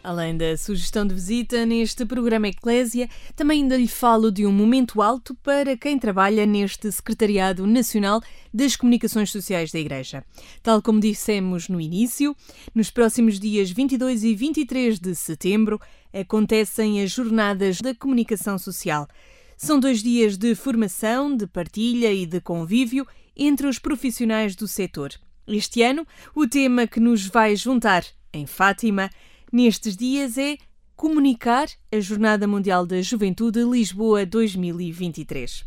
Além 0.04 0.36
da 0.36 0.54
sugestão 0.58 1.06
de 1.06 1.14
visita 1.14 1.64
neste 1.64 2.04
programa 2.04 2.48
Eclésia, 2.48 3.08
também 3.34 3.62
ainda 3.62 3.74
lhe 3.74 3.88
falo 3.88 4.30
de 4.30 4.44
um 4.44 4.52
momento 4.52 5.00
alto 5.00 5.34
para 5.36 5.78
quem 5.78 5.98
trabalha 5.98 6.44
neste 6.44 6.92
Secretariado 6.92 7.66
Nacional 7.66 8.20
das 8.52 8.76
Comunicações 8.76 9.32
Sociais 9.32 9.72
da 9.72 9.78
Igreja. 9.78 10.22
Tal 10.62 10.82
como 10.82 11.00
dissemos 11.00 11.70
no 11.70 11.80
início, 11.80 12.36
nos 12.74 12.90
próximos 12.90 13.40
dias 13.40 13.70
22 13.70 14.24
e 14.24 14.34
23 14.34 15.00
de 15.00 15.14
setembro 15.14 15.80
acontecem 16.12 17.02
as 17.02 17.10
Jornadas 17.10 17.80
da 17.80 17.94
Comunicação 17.94 18.58
Social. 18.58 19.08
São 19.56 19.80
dois 19.80 20.02
dias 20.02 20.36
de 20.36 20.54
formação, 20.54 21.34
de 21.34 21.46
partilha 21.46 22.12
e 22.12 22.26
de 22.26 22.42
convívio 22.42 23.06
entre 23.34 23.66
os 23.66 23.78
profissionais 23.78 24.54
do 24.54 24.68
setor. 24.68 25.14
Este 25.48 25.80
ano, 25.80 26.06
o 26.34 26.46
tema 26.46 26.86
que 26.86 27.00
nos 27.00 27.26
vai 27.26 27.56
juntar 27.56 28.04
em 28.34 28.44
Fátima 28.44 29.10
nestes 29.54 29.96
dias 29.96 30.36
é 30.36 30.58
comunicar 30.96 31.68
a 31.92 32.00
Jornada 32.00 32.44
Mundial 32.44 32.84
da 32.84 33.00
Juventude 33.00 33.62
Lisboa 33.62 34.26
2023. 34.26 35.64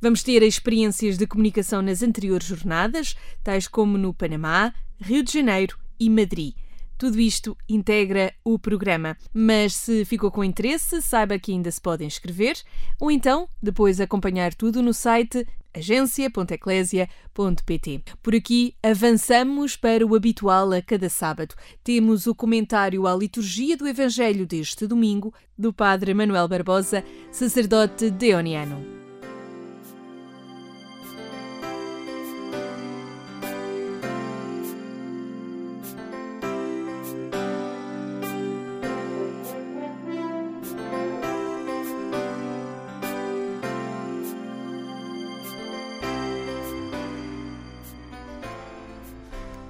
Vamos 0.00 0.22
ter 0.22 0.42
experiências 0.42 1.18
de 1.18 1.26
comunicação 1.26 1.82
nas 1.82 2.02
anteriores 2.02 2.46
jornadas, 2.46 3.14
tais 3.44 3.68
como 3.68 3.98
no 3.98 4.14
Panamá, 4.14 4.72
Rio 4.98 5.22
de 5.22 5.30
Janeiro 5.30 5.76
e 6.00 6.08
Madrid. 6.08 6.54
Tudo 6.96 7.20
isto 7.20 7.54
integra 7.68 8.32
o 8.42 8.58
programa, 8.58 9.14
mas 9.34 9.74
se 9.74 10.06
ficou 10.06 10.30
com 10.30 10.42
interesse, 10.42 11.02
saiba 11.02 11.38
que 11.38 11.52
ainda 11.52 11.70
se 11.70 11.82
pode 11.82 12.06
inscrever 12.06 12.56
ou 12.98 13.10
então 13.10 13.46
depois 13.62 14.00
acompanhar 14.00 14.54
tudo 14.54 14.82
no 14.82 14.94
site 14.94 15.46
agência.eclésia.pt. 15.78 18.02
Por 18.22 18.34
aqui 18.34 18.74
avançamos 18.82 19.76
para 19.76 20.06
o 20.06 20.14
habitual 20.14 20.70
a 20.72 20.82
cada 20.82 21.08
sábado. 21.08 21.54
Temos 21.82 22.26
o 22.26 22.34
comentário 22.34 23.06
à 23.06 23.16
liturgia 23.16 23.74
do 23.76 23.88
Evangelho 23.88 24.46
deste 24.46 24.86
domingo 24.86 25.32
do 25.56 25.72
Padre 25.72 26.12
Manuel 26.14 26.46
Barbosa, 26.46 27.02
sacerdote 27.32 28.10
deoniano. 28.10 29.07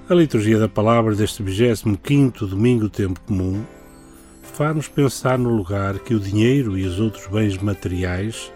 A 0.09 0.15
liturgia 0.15 0.57
da 0.57 0.67
palavra 0.67 1.13
deste 1.13 1.43
25 1.43 2.47
domingo 2.47 2.85
do 2.85 2.89
tempo 2.89 3.21
comum 3.27 3.63
faz-nos 4.41 4.87
pensar 4.87 5.37
no 5.37 5.55
lugar 5.55 5.99
que 5.99 6.15
o 6.15 6.19
dinheiro 6.19 6.75
e 6.75 6.83
os 6.83 6.99
outros 6.99 7.27
bens 7.27 7.55
materiais 7.59 8.51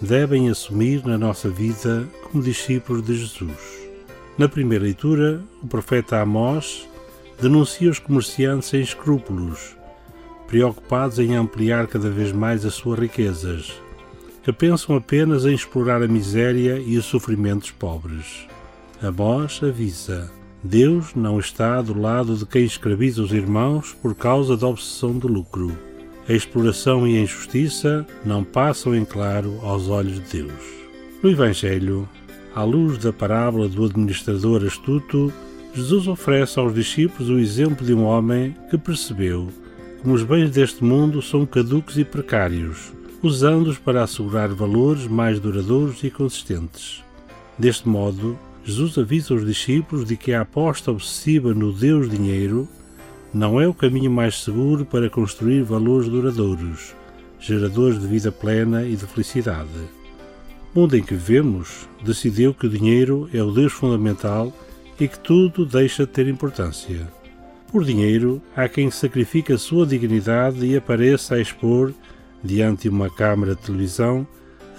devem 0.00 0.48
assumir 0.48 1.04
na 1.04 1.18
nossa 1.18 1.50
vida 1.50 2.08
como 2.22 2.42
discípulos 2.42 3.04
de 3.04 3.18
Jesus. 3.18 3.86
Na 4.38 4.48
primeira 4.48 4.84
leitura, 4.84 5.42
o 5.62 5.66
profeta 5.66 6.22
Amós 6.22 6.88
denuncia 7.38 7.90
os 7.90 7.98
comerciantes 7.98 8.70
sem 8.70 8.80
escrúpulos, 8.80 9.76
preocupados 10.46 11.18
em 11.18 11.36
ampliar 11.36 11.86
cada 11.86 12.08
vez 12.08 12.32
mais 12.32 12.64
as 12.64 12.72
suas 12.72 12.98
riquezas, 12.98 13.74
que 14.42 14.50
pensam 14.54 14.96
apenas 14.96 15.44
em 15.44 15.52
explorar 15.52 16.02
a 16.02 16.08
miséria 16.08 16.78
e 16.78 16.96
o 16.96 17.02
sofrimento 17.02 17.60
dos 17.60 17.72
pobres. 17.72 18.46
Amós 19.02 19.60
avisa 19.62 20.32
Deus 20.66 21.14
não 21.14 21.38
está 21.38 21.82
do 21.82 21.92
lado 21.92 22.34
de 22.34 22.46
quem 22.46 22.64
escraviza 22.64 23.22
os 23.22 23.32
irmãos 23.32 23.94
por 24.00 24.14
causa 24.14 24.56
da 24.56 24.66
obsessão 24.66 25.12
do 25.12 25.28
lucro. 25.28 25.76
A 26.26 26.32
exploração 26.32 27.06
e 27.06 27.18
a 27.18 27.20
injustiça 27.20 28.06
não 28.24 28.42
passam 28.42 28.94
em 28.94 29.04
claro 29.04 29.58
aos 29.62 29.90
olhos 29.90 30.14
de 30.14 30.42
Deus. 30.42 30.64
No 31.22 31.30
Evangelho, 31.30 32.08
à 32.54 32.64
luz 32.64 32.96
da 32.96 33.12
parábola 33.12 33.68
do 33.68 33.84
administrador 33.84 34.64
astuto, 34.64 35.30
Jesus 35.74 36.08
oferece 36.08 36.58
aos 36.58 36.74
discípulos 36.74 37.28
o 37.28 37.38
exemplo 37.38 37.84
de 37.84 37.92
um 37.92 38.02
homem 38.04 38.56
que 38.70 38.78
percebeu 38.78 39.50
como 40.00 40.14
os 40.14 40.22
bens 40.22 40.50
deste 40.50 40.82
mundo 40.82 41.20
são 41.20 41.44
caducos 41.44 41.98
e 41.98 42.04
precários, 42.04 42.90
usando-os 43.22 43.78
para 43.78 44.02
assegurar 44.02 44.48
valores 44.48 45.06
mais 45.06 45.38
duradouros 45.38 46.02
e 46.04 46.10
consistentes. 46.10 47.02
Deste 47.58 47.86
modo, 47.86 48.38
Jesus 48.64 48.96
avisa 48.96 49.34
os 49.34 49.44
discípulos 49.44 50.06
de 50.06 50.16
que 50.16 50.32
a 50.32 50.40
aposta 50.40 50.90
obsessiva 50.90 51.52
no 51.52 51.70
Deus 51.70 52.08
dinheiro 52.08 52.66
não 53.32 53.60
é 53.60 53.68
o 53.68 53.74
caminho 53.74 54.10
mais 54.10 54.42
seguro 54.42 54.86
para 54.86 55.10
construir 55.10 55.62
valores 55.62 56.08
duradouros, 56.08 56.94
geradores 57.38 58.00
de 58.00 58.06
vida 58.06 58.32
plena 58.32 58.84
e 58.84 58.96
de 58.96 59.04
felicidade. 59.06 59.68
O 60.74 60.80
mundo 60.80 60.96
em 60.96 61.02
que 61.02 61.14
vivemos 61.14 61.86
decidiu 62.02 62.54
que 62.54 62.66
o 62.66 62.70
dinheiro 62.70 63.28
é 63.34 63.42
o 63.42 63.50
Deus 63.50 63.72
fundamental 63.72 64.50
e 64.98 65.08
que 65.08 65.18
tudo 65.18 65.66
deixa 65.66 66.06
de 66.06 66.12
ter 66.12 66.26
importância. 66.26 67.06
Por 67.70 67.84
dinheiro, 67.84 68.40
há 68.56 68.68
quem 68.68 68.90
sacrifique 68.90 69.52
a 69.52 69.58
sua 69.58 69.84
dignidade 69.84 70.64
e 70.64 70.76
apareça 70.76 71.34
a 71.34 71.40
expor, 71.40 71.92
diante 72.42 72.84
de 72.84 72.88
uma 72.88 73.10
câmara 73.10 73.54
de 73.54 73.62
televisão, 73.62 74.26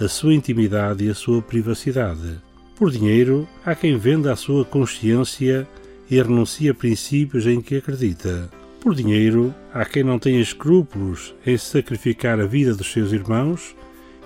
a 0.00 0.08
sua 0.08 0.34
intimidade 0.34 1.04
e 1.04 1.10
a 1.10 1.14
sua 1.14 1.40
privacidade. 1.40 2.45
Por 2.76 2.90
dinheiro, 2.90 3.48
há 3.64 3.74
quem 3.74 3.96
venda 3.96 4.30
a 4.30 4.36
sua 4.36 4.62
consciência 4.62 5.66
e 6.10 6.20
renuncie 6.20 6.68
a 6.68 6.74
princípios 6.74 7.46
em 7.46 7.58
que 7.58 7.76
acredita. 7.76 8.50
Por 8.82 8.94
dinheiro, 8.94 9.54
há 9.72 9.82
quem 9.86 10.04
não 10.04 10.18
tenha 10.18 10.42
escrúpulos 10.42 11.34
em 11.46 11.56
sacrificar 11.56 12.38
a 12.38 12.44
vida 12.44 12.74
dos 12.74 12.92
seus 12.92 13.12
irmãos 13.12 13.74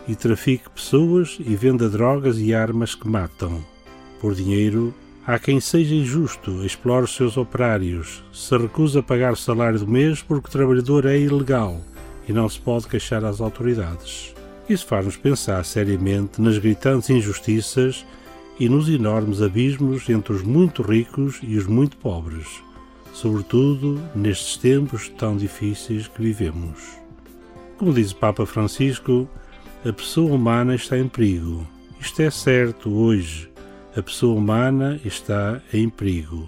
e 0.08 0.16
trafique 0.16 0.68
pessoas 0.68 1.38
e 1.38 1.54
venda 1.54 1.88
drogas 1.88 2.38
e 2.38 2.52
armas 2.52 2.92
que 2.92 3.06
matam. 3.06 3.64
Por 4.20 4.34
dinheiro, 4.34 4.92
há 5.24 5.38
quem 5.38 5.60
seja 5.60 5.94
injusto, 5.94 6.66
explore 6.66 7.04
os 7.04 7.14
seus 7.14 7.36
operários, 7.36 8.24
se 8.32 8.58
recusa 8.58 8.98
a 8.98 9.02
pagar 9.02 9.32
o 9.32 9.36
salário 9.36 9.78
do 9.78 9.86
mês 9.86 10.22
porque 10.22 10.48
o 10.48 10.52
trabalhador 10.52 11.06
é 11.06 11.16
ilegal 11.16 11.80
e 12.28 12.32
não 12.32 12.48
se 12.48 12.58
pode 12.58 12.88
queixar 12.88 13.24
às 13.24 13.40
autoridades. 13.40 14.34
Isso 14.68 14.86
faz-nos 14.86 15.16
pensar 15.16 15.64
seriamente 15.64 16.42
nas 16.42 16.58
gritantes 16.58 17.10
injustiças 17.10 18.04
e 18.60 18.68
nos 18.68 18.90
enormes 18.90 19.40
abismos 19.40 20.06
entre 20.10 20.34
os 20.34 20.42
muito 20.42 20.82
ricos 20.82 21.40
e 21.42 21.56
os 21.56 21.66
muito 21.66 21.96
pobres, 21.96 22.46
sobretudo 23.10 23.98
nestes 24.14 24.58
tempos 24.58 25.08
tão 25.08 25.34
difíceis 25.34 26.06
que 26.06 26.22
vivemos. 26.22 26.78
Como 27.78 27.94
diz 27.94 28.12
o 28.12 28.16
Papa 28.16 28.44
Francisco, 28.44 29.26
a 29.82 29.90
pessoa 29.90 30.34
humana 30.34 30.74
está 30.74 30.98
em 30.98 31.08
perigo. 31.08 31.66
Isto 31.98 32.20
é 32.20 32.30
certo 32.30 32.90
hoje. 32.90 33.50
A 33.96 34.02
pessoa 34.02 34.38
humana 34.38 35.00
está 35.06 35.62
em 35.72 35.88
perigo. 35.88 36.46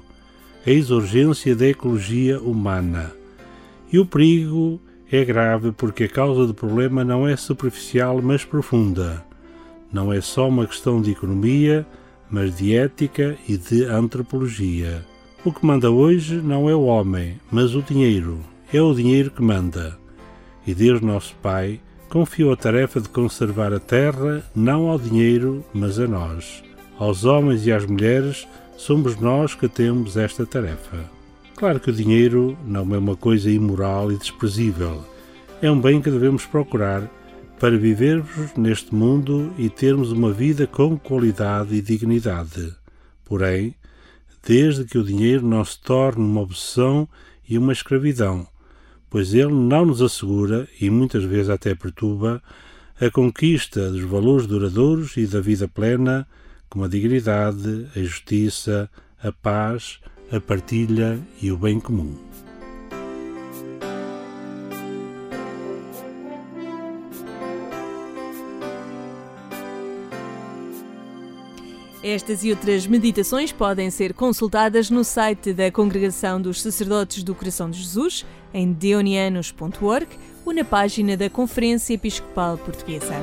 A 0.66 0.94
urgência 0.94 1.56
da 1.56 1.66
ecologia 1.66 2.38
humana. 2.38 3.10
E 3.90 3.98
o 3.98 4.04
perigo 4.04 4.78
é 5.10 5.24
grave 5.24 5.72
porque 5.72 6.04
a 6.04 6.08
causa 6.08 6.46
do 6.46 6.52
problema 6.52 7.02
não 7.04 7.26
é 7.26 7.34
superficial, 7.36 8.20
mas 8.20 8.44
profunda. 8.44 9.24
Não 9.90 10.12
é 10.12 10.20
só 10.20 10.46
uma 10.46 10.66
questão 10.66 11.00
de 11.00 11.10
economia, 11.10 11.86
mas 12.32 12.56
de 12.56 12.74
ética 12.74 13.36
e 13.46 13.58
de 13.58 13.84
antropologia. 13.84 15.04
O 15.44 15.52
que 15.52 15.66
manda 15.66 15.90
hoje 15.90 16.36
não 16.36 16.68
é 16.68 16.74
o 16.74 16.84
homem, 16.84 17.38
mas 17.50 17.74
o 17.74 17.82
dinheiro. 17.82 18.40
É 18.72 18.80
o 18.80 18.94
dinheiro 18.94 19.30
que 19.30 19.42
manda. 19.42 19.98
E 20.66 20.72
Deus, 20.72 21.02
nosso 21.02 21.36
Pai, 21.42 21.78
confiou 22.08 22.52
a 22.52 22.56
tarefa 22.56 23.00
de 23.00 23.08
conservar 23.10 23.72
a 23.72 23.78
terra 23.78 24.42
não 24.54 24.88
ao 24.88 24.98
dinheiro, 24.98 25.62
mas 25.74 25.98
a 25.98 26.06
nós. 26.06 26.64
Aos 26.98 27.24
homens 27.24 27.66
e 27.66 27.72
às 27.72 27.84
mulheres, 27.84 28.48
somos 28.78 29.16
nós 29.16 29.54
que 29.54 29.68
temos 29.68 30.16
esta 30.16 30.46
tarefa. 30.46 31.04
Claro 31.54 31.80
que 31.80 31.90
o 31.90 31.94
dinheiro 31.94 32.56
não 32.66 32.94
é 32.94 32.98
uma 32.98 33.16
coisa 33.16 33.50
imoral 33.50 34.10
e 34.10 34.16
desprezível. 34.16 35.02
É 35.60 35.70
um 35.70 35.80
bem 35.80 36.00
que 36.00 36.10
devemos 36.10 36.46
procurar 36.46 37.08
para 37.62 37.78
vivermos 37.78 38.56
neste 38.56 38.92
mundo 38.92 39.54
e 39.56 39.70
termos 39.70 40.10
uma 40.10 40.32
vida 40.32 40.66
com 40.66 40.98
qualidade 40.98 41.76
e 41.76 41.80
dignidade. 41.80 42.74
Porém, 43.24 43.76
desde 44.44 44.84
que 44.84 44.98
o 44.98 45.04
dinheiro 45.04 45.46
não 45.46 45.64
se 45.64 45.80
torne 45.80 46.24
uma 46.24 46.40
obsessão 46.40 47.08
e 47.48 47.56
uma 47.56 47.72
escravidão, 47.72 48.48
pois 49.08 49.32
ele 49.32 49.52
não 49.52 49.86
nos 49.86 50.02
assegura, 50.02 50.68
e 50.80 50.90
muitas 50.90 51.22
vezes 51.22 51.50
até 51.50 51.72
perturba, 51.72 52.42
a 53.00 53.08
conquista 53.12 53.92
dos 53.92 54.02
valores 54.02 54.48
duradouros 54.48 55.16
e 55.16 55.24
da 55.24 55.40
vida 55.40 55.68
plena, 55.68 56.26
como 56.68 56.84
a 56.84 56.88
dignidade, 56.88 57.86
a 57.94 58.00
justiça, 58.00 58.90
a 59.22 59.30
paz, 59.30 60.00
a 60.32 60.40
partilha 60.40 61.16
e 61.40 61.52
o 61.52 61.56
bem 61.56 61.78
comum. 61.78 62.31
Estas 72.12 72.44
e 72.44 72.50
outras 72.50 72.86
meditações 72.86 73.52
podem 73.52 73.88
ser 73.88 74.12
consultadas 74.12 74.90
no 74.90 75.02
site 75.02 75.54
da 75.54 75.70
Congregação 75.70 76.38
dos 76.38 76.60
Sacerdotes 76.60 77.22
do 77.22 77.34
Coração 77.34 77.70
de 77.70 77.78
Jesus, 77.78 78.26
em 78.52 78.70
deonianos.org, 78.70 80.06
ou 80.44 80.52
na 80.52 80.62
página 80.62 81.16
da 81.16 81.30
Conferência 81.30 81.94
Episcopal 81.94 82.58
Portuguesa. 82.58 83.14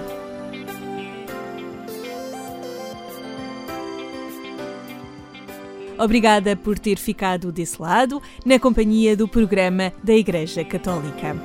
Obrigada 5.99 6.55
por 6.55 6.79
ter 6.79 6.97
ficado 6.97 7.51
desse 7.51 7.79
lado, 7.79 8.19
na 8.43 8.57
companhia 8.57 9.15
do 9.15 9.27
programa 9.27 9.93
da 10.03 10.15
Igreja 10.15 10.65
Católica. 10.65 11.35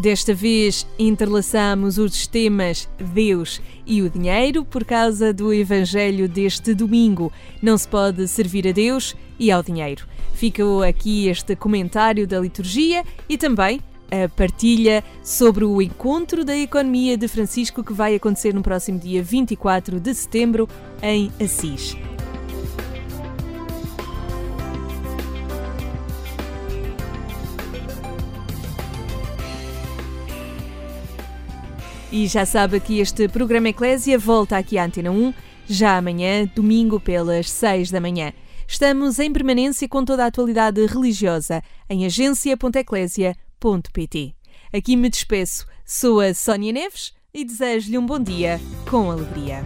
Desta 0.00 0.32
vez 0.32 0.86
interlaçamos 0.98 1.98
os 1.98 2.26
temas 2.26 2.88
Deus 3.12 3.60
e 3.86 4.00
o 4.00 4.08
dinheiro 4.08 4.64
por 4.64 4.82
causa 4.82 5.30
do 5.30 5.52
Evangelho 5.52 6.26
deste 6.26 6.72
domingo. 6.72 7.30
Não 7.60 7.76
se 7.76 7.86
pode 7.86 8.26
servir 8.26 8.66
a 8.66 8.72
Deus 8.72 9.14
e 9.38 9.50
ao 9.50 9.62
dinheiro. 9.62 10.06
Fica 10.32 10.62
aqui 10.88 11.28
este 11.28 11.54
comentário 11.54 12.26
da 12.26 12.40
liturgia 12.40 13.04
e 13.28 13.36
também 13.36 13.78
a 14.10 14.26
partilha 14.26 15.04
sobre 15.22 15.66
o 15.66 15.82
encontro 15.82 16.46
da 16.46 16.56
economia 16.56 17.18
de 17.18 17.28
Francisco 17.28 17.84
que 17.84 17.92
vai 17.92 18.14
acontecer 18.14 18.54
no 18.54 18.62
próximo 18.62 18.98
dia 18.98 19.22
24 19.22 20.00
de 20.00 20.14
setembro 20.14 20.66
em 21.02 21.30
Assis. 21.38 21.94
E 32.12 32.26
já 32.26 32.44
sabe 32.44 32.80
que 32.80 32.98
este 32.98 33.28
programa 33.28 33.68
Eclésia 33.68 34.18
volta 34.18 34.58
aqui 34.58 34.76
à 34.76 34.84
Antena 34.84 35.12
1, 35.12 35.32
já 35.68 35.96
amanhã, 35.96 36.44
domingo, 36.56 36.98
pelas 36.98 37.48
6 37.48 37.92
da 37.92 38.00
manhã. 38.00 38.32
Estamos 38.66 39.20
em 39.20 39.32
permanência 39.32 39.88
com 39.88 40.04
toda 40.04 40.24
a 40.24 40.26
atualidade 40.26 40.84
religiosa 40.86 41.62
em 41.88 42.04
agência.eclésia.pt. 42.04 44.34
Aqui 44.72 44.96
me 44.96 45.08
despeço. 45.08 45.64
Sou 45.84 46.18
a 46.20 46.34
Sónia 46.34 46.72
Neves 46.72 47.12
e 47.32 47.44
desejo-lhe 47.44 47.96
um 47.96 48.06
bom 48.06 48.18
dia 48.18 48.60
com 48.88 49.08
alegria. 49.08 49.64